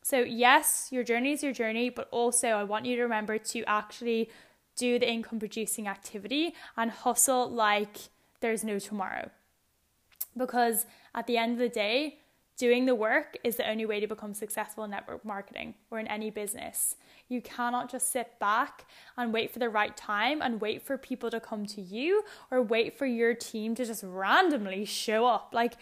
So, 0.01 0.21
yes, 0.21 0.87
your 0.91 1.03
journey 1.03 1.33
is 1.33 1.43
your 1.43 1.51
journey, 1.51 1.89
but 1.89 2.07
also 2.09 2.51
I 2.51 2.63
want 2.63 2.85
you 2.85 2.95
to 2.95 3.01
remember 3.01 3.37
to 3.37 3.63
actually 3.65 4.29
do 4.77 4.97
the 4.97 5.11
income 5.11 5.39
producing 5.39 5.89
activity 5.89 6.55
and 6.77 6.89
hustle 6.89 7.51
like 7.51 7.97
there's 8.39 8.63
no 8.63 8.79
tomorrow. 8.79 9.29
Because 10.37 10.85
at 11.13 11.27
the 11.27 11.37
end 11.37 11.51
of 11.51 11.59
the 11.59 11.67
day, 11.67 12.19
doing 12.61 12.85
the 12.85 12.93
work 12.93 13.35
is 13.43 13.55
the 13.55 13.67
only 13.67 13.87
way 13.87 13.99
to 13.99 14.05
become 14.05 14.35
successful 14.35 14.83
in 14.83 14.91
network 14.91 15.25
marketing 15.25 15.73
or 15.89 15.97
in 15.97 16.05
any 16.05 16.29
business. 16.29 16.95
You 17.27 17.41
cannot 17.41 17.89
just 17.89 18.11
sit 18.11 18.37
back 18.39 18.85
and 19.17 19.33
wait 19.33 19.49
for 19.51 19.57
the 19.57 19.67
right 19.67 19.97
time 19.97 20.43
and 20.43 20.61
wait 20.61 20.83
for 20.83 20.95
people 20.95 21.31
to 21.31 21.39
come 21.39 21.65
to 21.65 21.81
you 21.81 22.23
or 22.51 22.61
wait 22.61 22.95
for 22.95 23.07
your 23.07 23.33
team 23.33 23.73
to 23.73 23.83
just 23.83 24.03
randomly 24.05 24.85
show 24.85 25.25
up. 25.25 25.49
Like, 25.55 25.73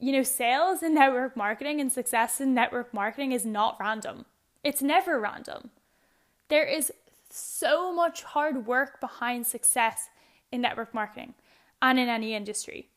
you 0.00 0.10
know, 0.10 0.24
sales 0.24 0.82
in 0.82 0.92
network 0.92 1.36
marketing 1.36 1.80
and 1.80 1.92
success 1.92 2.40
in 2.40 2.52
network 2.52 2.92
marketing 2.92 3.30
is 3.30 3.46
not 3.46 3.76
random. 3.78 4.24
It's 4.64 4.82
never 4.82 5.20
random. 5.20 5.70
There 6.48 6.66
is 6.66 6.92
so 7.30 7.94
much 7.94 8.24
hard 8.24 8.66
work 8.66 9.00
behind 9.00 9.46
success 9.46 10.08
in 10.50 10.62
network 10.62 10.92
marketing 10.92 11.34
and 11.80 11.96
in 11.96 12.08
any 12.08 12.34
industry. 12.34 12.88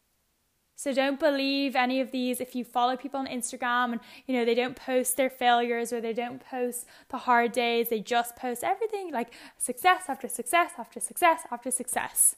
So 0.79 0.93
don't 0.93 1.19
believe 1.19 1.75
any 1.75 1.99
of 1.99 2.11
these 2.11 2.39
if 2.39 2.55
you 2.55 2.63
follow 2.63 2.95
people 2.95 3.19
on 3.19 3.27
Instagram 3.27 3.91
and 3.91 3.99
you 4.25 4.33
know 4.33 4.45
they 4.45 4.55
don't 4.55 4.77
post 4.77 5.17
their 5.17 5.29
failures 5.29 5.91
or 5.91 5.99
they 5.99 6.13
don't 6.13 6.39
post 6.39 6.85
the 7.09 7.17
hard 7.17 7.51
days, 7.51 7.89
they 7.89 7.99
just 7.99 8.37
post 8.37 8.63
everything 8.63 9.11
like 9.11 9.33
success 9.57 10.03
after 10.07 10.29
success 10.29 10.71
after 10.77 11.01
success 11.01 11.41
after 11.51 11.69
success. 11.69 12.37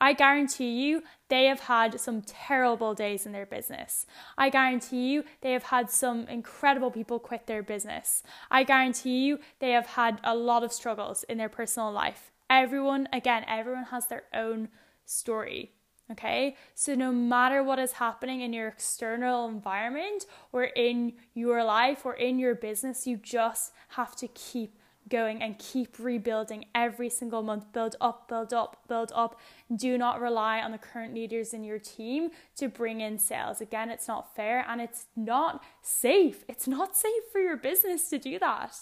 I 0.00 0.14
guarantee 0.14 0.70
you 0.70 1.02
they 1.28 1.44
have 1.44 1.60
had 1.60 2.00
some 2.00 2.22
terrible 2.22 2.94
days 2.94 3.26
in 3.26 3.32
their 3.32 3.44
business. 3.44 4.06
I 4.38 4.48
guarantee 4.48 5.12
you 5.12 5.24
they 5.42 5.52
have 5.52 5.64
had 5.64 5.90
some 5.90 6.26
incredible 6.28 6.90
people 6.90 7.18
quit 7.18 7.46
their 7.46 7.62
business. 7.62 8.22
I 8.50 8.64
guarantee 8.64 9.26
you 9.26 9.38
they 9.58 9.72
have 9.72 9.88
had 10.00 10.18
a 10.24 10.34
lot 10.34 10.64
of 10.64 10.72
struggles 10.72 11.24
in 11.24 11.36
their 11.36 11.50
personal 11.50 11.92
life. 11.92 12.32
Everyone, 12.48 13.06
again, 13.12 13.44
everyone 13.46 13.84
has 13.90 14.06
their 14.06 14.24
own 14.32 14.70
story. 15.04 15.72
Okay, 16.12 16.56
so 16.74 16.94
no 16.94 17.10
matter 17.10 17.62
what 17.62 17.78
is 17.78 17.92
happening 17.92 18.42
in 18.42 18.52
your 18.52 18.68
external 18.68 19.48
environment 19.48 20.26
or 20.52 20.64
in 20.64 21.14
your 21.32 21.64
life 21.64 22.04
or 22.04 22.14
in 22.14 22.38
your 22.38 22.54
business, 22.54 23.06
you 23.06 23.16
just 23.16 23.72
have 23.88 24.14
to 24.16 24.28
keep 24.28 24.76
going 25.08 25.42
and 25.42 25.58
keep 25.58 25.98
rebuilding 25.98 26.66
every 26.74 27.08
single 27.08 27.42
month. 27.42 27.72
Build 27.72 27.96
up, 28.00 28.28
build 28.28 28.52
up, 28.52 28.82
build 28.88 29.10
up. 29.14 29.40
Do 29.74 29.96
not 29.96 30.20
rely 30.20 30.60
on 30.60 30.70
the 30.70 30.78
current 30.78 31.14
leaders 31.14 31.54
in 31.54 31.64
your 31.64 31.78
team 31.78 32.30
to 32.56 32.68
bring 32.68 33.00
in 33.00 33.18
sales. 33.18 33.60
Again, 33.60 33.90
it's 33.90 34.08
not 34.08 34.34
fair 34.34 34.64
and 34.68 34.80
it's 34.80 35.06
not 35.16 35.62
safe. 35.80 36.44
It's 36.48 36.68
not 36.68 36.96
safe 36.96 37.24
for 37.32 37.40
your 37.40 37.56
business 37.56 38.08
to 38.10 38.18
do 38.18 38.38
that. 38.38 38.76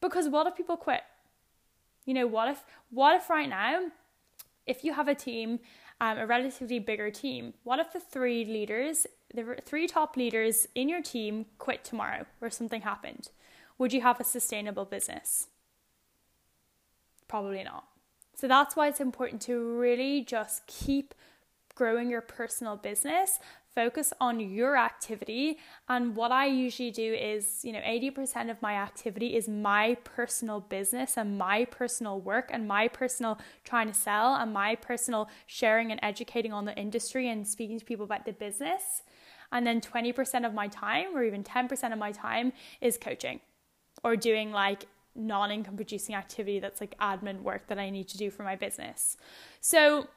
Because 0.00 0.28
what 0.28 0.46
if 0.46 0.56
people 0.56 0.76
quit? 0.76 1.02
You 2.06 2.14
know, 2.14 2.26
what 2.26 2.48
if 2.48 2.64
what 2.90 3.14
if 3.14 3.30
right 3.30 3.48
now 3.48 3.90
if 4.66 4.84
you 4.84 4.94
have 4.94 5.08
a 5.08 5.14
team 5.14 5.60
um, 6.00 6.18
a 6.18 6.26
relatively 6.26 6.78
bigger 6.78 7.10
team. 7.10 7.54
What 7.62 7.78
if 7.78 7.92
the 7.92 8.00
three 8.00 8.44
leaders, 8.44 9.06
the 9.34 9.56
three 9.64 9.86
top 9.86 10.16
leaders 10.16 10.66
in 10.74 10.88
your 10.88 11.02
team 11.02 11.46
quit 11.58 11.84
tomorrow 11.84 12.26
or 12.40 12.50
something 12.50 12.82
happened? 12.82 13.28
Would 13.78 13.92
you 13.92 14.00
have 14.00 14.20
a 14.20 14.24
sustainable 14.24 14.84
business? 14.84 15.48
Probably 17.28 17.62
not. 17.62 17.84
So 18.34 18.48
that's 18.48 18.74
why 18.74 18.88
it's 18.88 19.00
important 19.00 19.42
to 19.42 19.58
really 19.58 20.22
just 20.22 20.66
keep 20.66 21.14
growing 21.80 22.10
your 22.10 22.20
personal 22.20 22.76
business, 22.76 23.38
focus 23.74 24.12
on 24.20 24.38
your 24.38 24.76
activity. 24.76 25.56
And 25.88 26.14
what 26.14 26.30
I 26.30 26.44
usually 26.44 26.90
do 26.90 27.14
is, 27.14 27.64
you 27.64 27.72
know, 27.72 27.78
80% 27.78 28.50
of 28.50 28.60
my 28.60 28.74
activity 28.74 29.34
is 29.34 29.48
my 29.48 29.96
personal 30.04 30.60
business 30.60 31.16
and 31.16 31.38
my 31.38 31.64
personal 31.64 32.20
work 32.20 32.50
and 32.52 32.68
my 32.68 32.86
personal 32.86 33.38
trying 33.64 33.88
to 33.88 33.94
sell 33.94 34.34
and 34.34 34.52
my 34.52 34.74
personal 34.74 35.30
sharing 35.46 35.90
and 35.90 35.98
educating 36.02 36.52
on 36.52 36.66
the 36.66 36.76
industry 36.76 37.30
and 37.30 37.48
speaking 37.48 37.78
to 37.78 37.84
people 37.86 38.04
about 38.04 38.26
the 38.26 38.32
business. 38.32 39.02
And 39.50 39.66
then 39.66 39.80
20% 39.80 40.44
of 40.44 40.52
my 40.52 40.68
time, 40.68 41.16
or 41.16 41.24
even 41.24 41.42
10% 41.42 41.94
of 41.94 41.98
my 41.98 42.12
time, 42.12 42.52
is 42.82 42.98
coaching 42.98 43.40
or 44.04 44.16
doing 44.16 44.52
like 44.52 44.84
non 45.14 45.50
income 45.50 45.76
producing 45.76 46.14
activity 46.14 46.60
that's 46.60 46.82
like 46.82 46.94
admin 46.98 47.40
work 47.40 47.68
that 47.68 47.78
I 47.78 47.88
need 47.88 48.08
to 48.08 48.18
do 48.18 48.30
for 48.30 48.42
my 48.42 48.54
business. 48.54 49.16
So, 49.62 50.08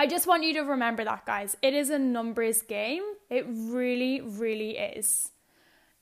I 0.00 0.06
just 0.06 0.28
want 0.28 0.44
you 0.44 0.54
to 0.54 0.60
remember 0.60 1.04
that, 1.04 1.26
guys. 1.26 1.56
It 1.60 1.74
is 1.74 1.90
a 1.90 1.98
numbers 1.98 2.62
game. 2.62 3.02
It 3.30 3.44
really, 3.48 4.20
really 4.20 4.78
is. 4.78 5.32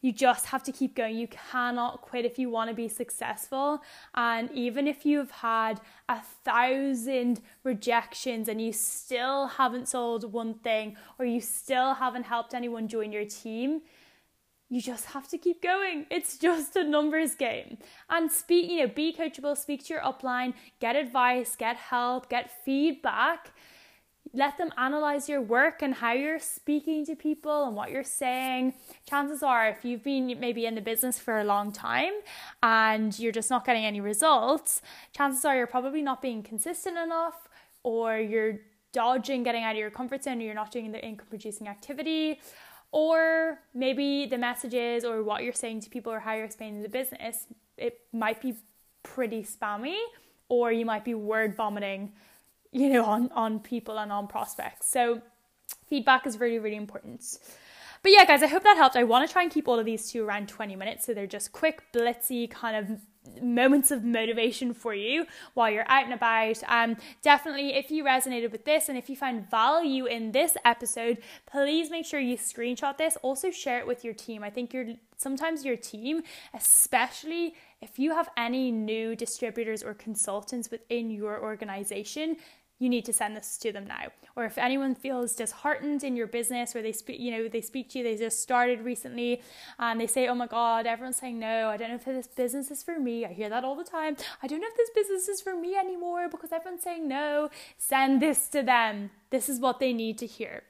You 0.03 0.13
just 0.13 0.45
have 0.47 0.63
to 0.65 0.73
keep 0.73 0.95
going. 0.95 1.17
You 1.17 1.29
cannot 1.29 2.03
quit 2.03 2.27
if 2.27 2.39
you 2.39 2.51
want 2.51 2.69
to 2.69 2.77
be 2.77 2.89
successful. 2.89 3.81
And 4.15 4.51
even 4.53 4.87
if 4.87 5.07
you've 5.07 5.31
had 5.31 5.81
a 6.11 6.21
thousand 6.45 7.41
rejections 7.65 8.49
and 8.49 8.61
you 8.61 8.75
still 8.75 9.47
haven't 9.47 9.89
sold 9.89 10.31
one 10.31 10.53
thing 10.53 10.99
or 11.19 11.25
you 11.25 11.41
still 11.41 11.95
haven't 11.95 12.25
helped 12.25 12.53
anyone 12.53 12.89
join 12.89 13.13
your 13.13 13.25
team, 13.25 13.81
you 14.69 14.83
just 14.83 15.07
have 15.07 15.29
to 15.29 15.39
keep 15.39 15.63
going. 15.63 16.07
It's 16.11 16.37
just 16.39 16.77
a 16.77 16.85
numbers 16.85 17.35
game. 17.35 17.79
And 18.11 18.31
speak, 18.31 18.71
you 18.71 18.81
know, 18.81 18.93
be 18.93 19.13
coachable, 19.13 19.57
speak 19.57 19.87
to 19.87 19.95
your 19.95 20.03
upline, 20.03 20.55
get 20.81 20.97
advice, 20.97 21.57
get 21.57 21.77
help, 21.77 22.29
get 22.29 22.51
feedback 22.65 23.53
let 24.33 24.59
them 24.59 24.71
analyze 24.77 25.29
your 25.29 25.41
work 25.41 25.83
and 25.83 25.95
how 25.95 26.13
you're 26.13 26.39
speaking 26.39 27.05
to 27.07 27.15
people 27.15 27.65
and 27.65 27.77
what 27.77 27.91
you're 27.91 28.05
saying. 28.05 28.75
Chances 29.09 29.43
are, 29.43 29.69
if 29.69 29.85
you've 29.85 30.03
been 30.03 30.39
maybe 30.41 30.67
in 30.67 30.75
the 30.75 30.81
business 30.81 31.19
for 31.19 31.39
a 31.41 31.45
long 31.45 31.73
time 31.73 32.13
and 32.63 33.19
you're 33.19 33.33
just 33.33 33.51
not 33.51 33.65
getting 33.65 33.85
any 33.85 34.01
results, 34.01 34.83
chances 35.17 35.45
are 35.45 35.57
you're 35.57 35.67
probably 35.67 36.03
not 36.03 36.21
being 36.21 36.43
consistent 36.43 36.99
enough 36.99 37.49
or 37.83 38.19
you're 38.19 38.61
dodging 38.93 39.43
getting 39.43 39.63
out 39.63 39.73
of 39.73 39.79
your 39.79 39.91
comfort 39.91 40.25
zone 40.25 40.41
or 40.41 40.45
you're 40.45 40.55
not 40.55 40.71
doing 40.71 40.93
the 40.93 41.05
income 41.05 41.27
producing 41.29 41.69
activity. 41.69 42.41
Or 42.93 43.59
maybe 43.75 44.27
the 44.27 44.39
messages 44.39 45.05
or 45.05 45.23
what 45.23 45.43
you're 45.43 45.53
saying 45.53 45.81
to 45.81 45.91
people 45.91 46.13
or 46.13 46.21
how 46.21 46.35
you're 46.35 46.45
explaining 46.45 46.83
the 46.83 46.89
business, 46.89 47.47
it 47.77 48.01
might 48.13 48.41
be 48.41 48.57
pretty 49.03 49.43
spammy, 49.43 49.97
or 50.49 50.73
you 50.73 50.87
might 50.87 51.05
be 51.05 51.15
word 51.15 51.55
vomiting 51.57 52.13
you 52.77 52.91
know, 52.91 53.05
on, 53.05 53.31
on 53.33 53.59
people 53.59 53.99
and 53.99 54.13
on 54.13 54.27
prospects. 54.27 54.91
So 54.91 55.23
feedback 55.89 56.27
is 56.27 56.39
really, 56.39 56.59
really 56.59 56.77
important. 56.77 57.39
But 58.03 58.13
yeah, 58.13 58.27
guys, 58.27 58.43
I 58.43 58.47
hope 58.47 58.63
that 58.65 58.77
helped. 58.77 58.97
I 58.97 59.05
want 59.05 59.27
to 59.27 59.33
try 59.33 59.43
and 59.43 59.51
keep 59.51 59.67
all 59.67 59.79
of 59.79 59.87
these 59.87 60.11
to 60.13 60.23
around 60.23 60.49
20 60.49 60.77
minutes 60.77 61.07
so 61.07 61.15
they're 61.15 61.27
just 61.27 61.53
quick, 61.53 61.83
blitzy 61.93 62.51
kind 62.51 62.77
of 62.77 63.01
moments 63.43 63.91
of 63.91 64.05
motivation 64.05 64.73
for 64.73 64.95
you 64.95 65.27
while 65.55 65.71
you're 65.71 65.89
out 65.89 66.05
and 66.05 66.15
about. 66.15 66.63
Um, 66.69 66.97
definitely, 67.23 67.75
if 67.75 67.91
you 67.91 68.05
resonated 68.05 68.53
with 68.53 68.65
this 68.65 68.89
and 68.89 68.97
if 68.97 69.09
you 69.09 69.17
find 69.17 69.51
value 69.51 70.07
in 70.07 70.33
this 70.33 70.57
episode, 70.65 71.19
please 71.47 71.91
make 71.91 72.05
sure 72.05 72.21
you 72.21 72.37
screenshot 72.37 72.97
this. 72.99 73.17
Also, 73.23 73.51
share 73.51 73.81
it 73.81 73.87
with 73.87 74.05
your 74.05 74.15
team. 74.15 74.45
I 74.45 74.51
think 74.51 74.73
your 74.73 74.87
sometimes 75.17 75.65
your 75.65 75.77
team, 75.77 76.23
especially 76.55 77.55
if 77.81 77.99
you 77.99 78.13
have 78.13 78.29
any 78.37 78.71
new 78.71 79.17
distributors 79.17 79.83
or 79.83 79.95
consultants 79.95 80.71
within 80.71 81.11
your 81.11 81.43
organization, 81.43 82.37
you 82.79 82.89
need 82.89 83.05
to 83.07 83.13
send 83.13 83.37
this 83.37 83.57
to 83.59 83.73
them 83.73 83.87
now. 83.87 84.09
Or 84.35 84.45
if 84.45 84.59
anyone 84.59 84.95
feels 84.95 85.35
disheartened 85.35 86.05
in 86.05 86.15
your 86.15 86.27
business 86.27 86.77
or 86.77 86.83
they 86.83 86.93
speak, 86.93 87.19
you 87.19 87.31
know, 87.31 87.49
they 87.49 87.63
speak 87.63 87.89
to 87.91 87.99
you, 87.99 88.05
they 88.05 88.17
just 88.17 88.43
started 88.43 88.83
recently 88.83 89.41
and 89.79 89.99
they 89.99 90.07
say, 90.07 90.29
oh 90.29 90.35
my 90.35 90.47
God, 90.47 90.87
everyone's 90.87 91.17
saying 91.17 91.39
no. 91.39 91.69
I 91.69 91.79
don't 91.79 91.89
know 91.89 91.95
if 91.95 92.05
this 92.05 92.27
business 92.27 92.71
is 92.71 92.83
for 92.83 93.01
me. 93.01 93.25
I 93.25 93.33
hear 93.33 93.49
that 93.49 93.65
all 93.65 93.77
the 93.77 93.85
time. 93.85 94.17
I 94.43 94.47
don't 94.47 94.61
know 94.61 94.69
if 94.69 94.77
this 94.77 94.91
business 94.95 95.29
is 95.29 95.41
for 95.41 95.57
me 95.57 95.75
anymore 95.75 96.29
because 96.29 96.53
everyone's 96.53 96.83
saying 96.83 97.09
no. 97.09 97.49
Send 97.79 98.21
this 98.21 98.49
to 98.49 98.63
them. 98.63 99.11
This 99.31 99.49
is 99.49 99.59
what 99.59 99.81
they 99.81 99.95
need 99.95 100.19
to 100.19 100.27
hear. 100.27 100.65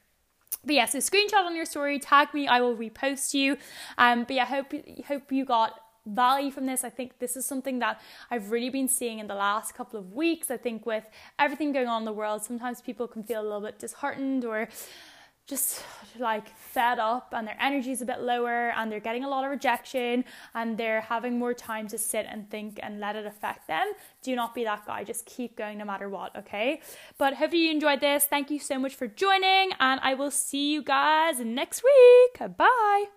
But 0.64 0.74
yeah, 0.74 0.86
so 0.86 0.98
screenshot 0.98 1.44
on 1.44 1.54
your 1.54 1.64
story, 1.64 1.98
tag 1.98 2.32
me, 2.34 2.48
I 2.48 2.60
will 2.60 2.76
repost 2.76 3.34
you. 3.34 3.56
Um, 3.98 4.24
but 4.24 4.34
yeah, 4.34 4.46
hope 4.46 4.72
hope 5.06 5.30
you 5.30 5.44
got 5.44 5.72
value 6.06 6.50
from 6.50 6.66
this. 6.66 6.84
I 6.84 6.90
think 6.90 7.18
this 7.18 7.36
is 7.36 7.44
something 7.44 7.78
that 7.80 8.00
I've 8.30 8.50
really 8.50 8.70
been 8.70 8.88
seeing 8.88 9.18
in 9.18 9.26
the 9.26 9.34
last 9.34 9.74
couple 9.74 9.98
of 9.98 10.12
weeks. 10.12 10.50
I 10.50 10.56
think 10.56 10.86
with 10.86 11.04
everything 11.38 11.72
going 11.72 11.88
on 11.88 12.02
in 12.02 12.06
the 12.06 12.12
world, 12.12 12.42
sometimes 12.42 12.80
people 12.80 13.06
can 13.08 13.22
feel 13.22 13.40
a 13.40 13.44
little 13.44 13.60
bit 13.60 13.78
disheartened 13.78 14.44
or 14.44 14.68
just 15.46 15.84
like 16.18 16.48
fed 16.56 16.98
up 16.98 17.32
and 17.32 17.46
their 17.46 17.56
energy 17.60 17.92
is 17.92 18.02
a 18.02 18.04
bit 18.04 18.20
lower 18.20 18.70
and 18.70 18.90
they're 18.90 19.00
getting 19.00 19.22
a 19.22 19.28
lot 19.28 19.44
of 19.44 19.50
rejection 19.50 20.24
and 20.54 20.76
they're 20.76 21.02
having 21.02 21.38
more 21.38 21.54
time 21.54 21.86
to 21.86 21.96
sit 21.96 22.26
and 22.28 22.50
think 22.50 22.80
and 22.82 22.98
let 22.98 23.14
it 23.14 23.26
affect 23.26 23.68
them. 23.68 23.92
Do 24.22 24.34
not 24.34 24.54
be 24.54 24.64
that 24.64 24.84
guy. 24.86 25.04
Just 25.04 25.24
keep 25.24 25.56
going 25.56 25.78
no 25.78 25.84
matter 25.84 26.08
what, 26.08 26.34
okay? 26.36 26.80
But 27.16 27.34
hopefully 27.34 27.66
you 27.66 27.70
enjoyed 27.70 28.00
this. 28.00 28.24
Thank 28.24 28.50
you 28.50 28.58
so 28.58 28.78
much 28.78 28.94
for 28.94 29.06
joining 29.06 29.70
and 29.78 30.00
I 30.02 30.14
will 30.14 30.32
see 30.32 30.72
you 30.72 30.82
guys 30.82 31.38
next 31.38 31.84
week. 31.84 32.56
Bye. 32.56 33.15